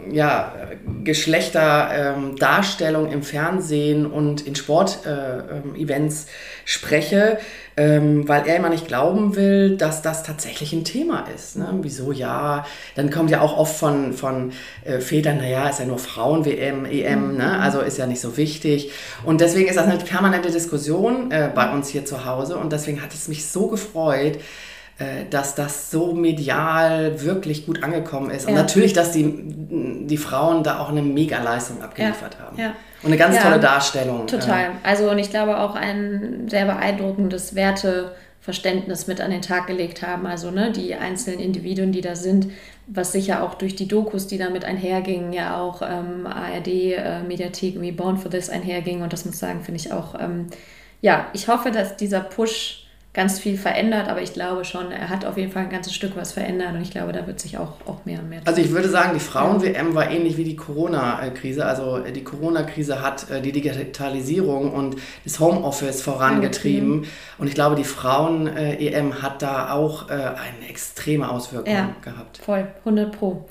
[0.10, 0.54] ja,
[1.04, 6.14] Geschlechterdarstellung im Fernsehen und in Sportevents äh, ähm,
[6.64, 7.40] spreche,
[7.76, 11.58] ähm, weil er immer nicht glauben will, dass das tatsächlich ein Thema ist.
[11.58, 11.68] Ne?
[11.82, 12.66] Wieso ja?
[12.96, 14.52] Dann kommt ja auch oft von, von
[14.86, 17.38] äh, Vätern, naja, ist ja nur Frauen-WM, EM, mhm.
[17.38, 17.60] ne?
[17.60, 18.92] also ist ja nicht so wichtig.
[19.26, 23.02] Und deswegen ist das eine permanente Diskussion äh, bei uns hier zu Hause und deswegen
[23.02, 24.40] hat es mich so gefreut,
[25.30, 28.48] dass das so medial wirklich gut angekommen ist.
[28.48, 29.26] Und natürlich, dass die,
[30.08, 32.46] die Frauen da auch eine Mega-Leistung abgeliefert ja.
[32.46, 32.58] haben.
[32.58, 32.74] Ja.
[33.04, 34.26] Und eine ganz tolle Darstellung.
[34.26, 34.72] Total.
[34.84, 40.26] Also und ich glaube auch ein sehr beeindruckendes Werteverständnis mit an den Tag gelegt haben.
[40.26, 42.48] Also ne, die einzelnen Individuen, die da sind,
[42.88, 47.92] was sicher auch durch die Dokus, die damit einhergingen, ja auch ähm, ARD-Mediathek äh, wie
[47.92, 49.02] Born for This einherging.
[49.02, 50.48] Und das muss ich sagen, finde ich auch, ähm,
[51.02, 52.85] ja, ich hoffe, dass dieser Push
[53.16, 56.18] ganz viel verändert, aber ich glaube schon, er hat auf jeden Fall ein ganzes Stück
[56.18, 58.42] was verändert und ich glaube, da wird sich auch, auch mehr und mehr.
[58.44, 61.66] Also ich würde sagen, die Frauen-WM war ähnlich wie die Corona-Krise.
[61.66, 67.06] Also die Corona-Krise hat äh, die Digitalisierung und das Homeoffice vorangetrieben
[67.38, 72.40] und ich glaube, die Frauen-EM hat da auch äh, eine extreme Auswirkung ja, gehabt.
[72.40, 73.48] Voll, 100 Pro.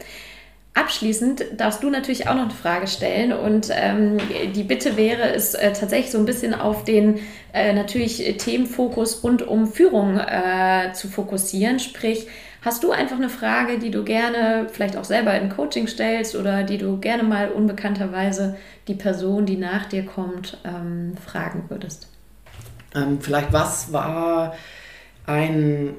[0.74, 4.18] Abschließend darfst du natürlich auch noch eine Frage stellen und ähm,
[4.56, 7.20] die Bitte wäre es äh, tatsächlich so ein bisschen auf den
[7.52, 11.78] äh, natürlich Themenfokus rund um Führung äh, zu fokussieren.
[11.78, 12.26] Sprich,
[12.62, 16.64] hast du einfach eine Frage, die du gerne vielleicht auch selber in Coaching stellst oder
[16.64, 18.56] die du gerne mal unbekannterweise
[18.88, 22.08] die Person, die nach dir kommt, ähm, fragen würdest?
[22.96, 24.54] Ähm, vielleicht was war
[25.24, 25.94] ein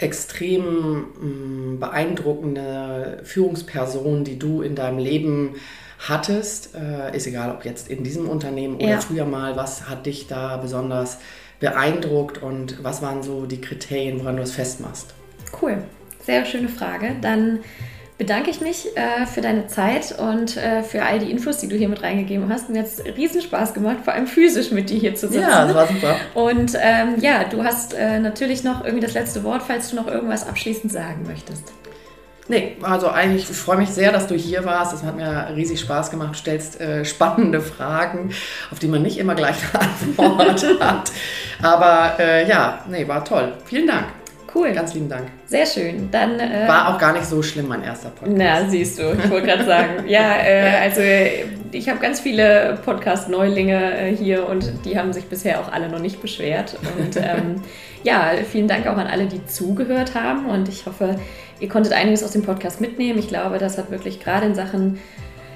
[0.00, 5.56] extrem mm, beeindruckende Führungsperson, die du in deinem Leben
[5.98, 9.00] hattest, äh, ist egal, ob jetzt in diesem Unternehmen oder ja.
[9.00, 11.18] früher mal, was hat dich da besonders
[11.60, 15.12] beeindruckt und was waren so die Kriterien, woran du es festmachst?
[15.60, 15.82] Cool,
[16.24, 17.16] sehr schöne Frage.
[17.20, 17.60] Dann
[18.20, 21.76] bedanke ich mich äh, für deine Zeit und äh, für all die Infos, die du
[21.76, 22.68] hier mit reingegeben hast.
[22.68, 25.40] Mir hat es riesen Spaß gemacht, vor allem physisch mit dir hier zu sitzen.
[25.40, 26.16] Ja, das war super.
[26.34, 30.06] Und ähm, ja, du hast äh, natürlich noch irgendwie das letzte Wort, falls du noch
[30.06, 31.72] irgendwas abschließend sagen möchtest.
[32.46, 34.92] Nee, also eigentlich, ich freue mich sehr, dass du hier warst.
[34.92, 36.32] Es hat mir riesig Spaß gemacht.
[36.32, 38.34] Du stellst äh, spannende Fragen,
[38.70, 41.10] auf die man nicht immer gleich eine Antwort hat.
[41.62, 43.54] Aber äh, ja, nee, war toll.
[43.64, 44.19] Vielen Dank.
[44.54, 44.72] Cool.
[44.72, 45.28] Ganz lieben Dank.
[45.46, 46.10] Sehr schön.
[46.10, 48.36] Dann äh, war auch gar nicht so schlimm mein erster Podcast.
[48.36, 49.12] Na, siehst du.
[49.12, 51.00] Ich wollte gerade sagen, ja, äh, also
[51.72, 56.00] ich habe ganz viele Podcast-Neulinge äh, hier und die haben sich bisher auch alle noch
[56.00, 56.76] nicht beschwert.
[56.98, 57.62] Und ähm,
[58.02, 61.16] ja, vielen Dank auch an alle, die zugehört haben und ich hoffe,
[61.60, 63.18] ihr konntet einiges aus dem Podcast mitnehmen.
[63.18, 64.98] Ich glaube, das hat wirklich gerade in Sachen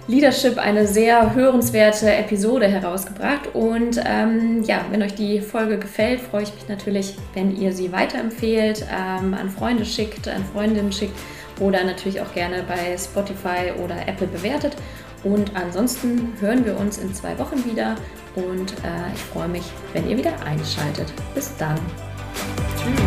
[0.06, 3.54] Leadership eine sehr hörenswerte Episode herausgebracht.
[3.54, 7.92] Und ähm, ja, wenn euch die Folge gefällt, freue ich mich natürlich, wenn ihr sie
[7.92, 11.16] weiterempfehlt, ähm, an Freunde schickt, an Freundinnen schickt
[11.60, 14.76] oder natürlich auch gerne bei Spotify oder Apple bewertet.
[15.22, 17.94] Und ansonsten hören wir uns in zwei Wochen wieder
[18.34, 21.06] und äh, ich freue mich, wenn ihr wieder einschaltet.
[21.34, 21.78] Bis dann.
[22.76, 23.03] Tschüss.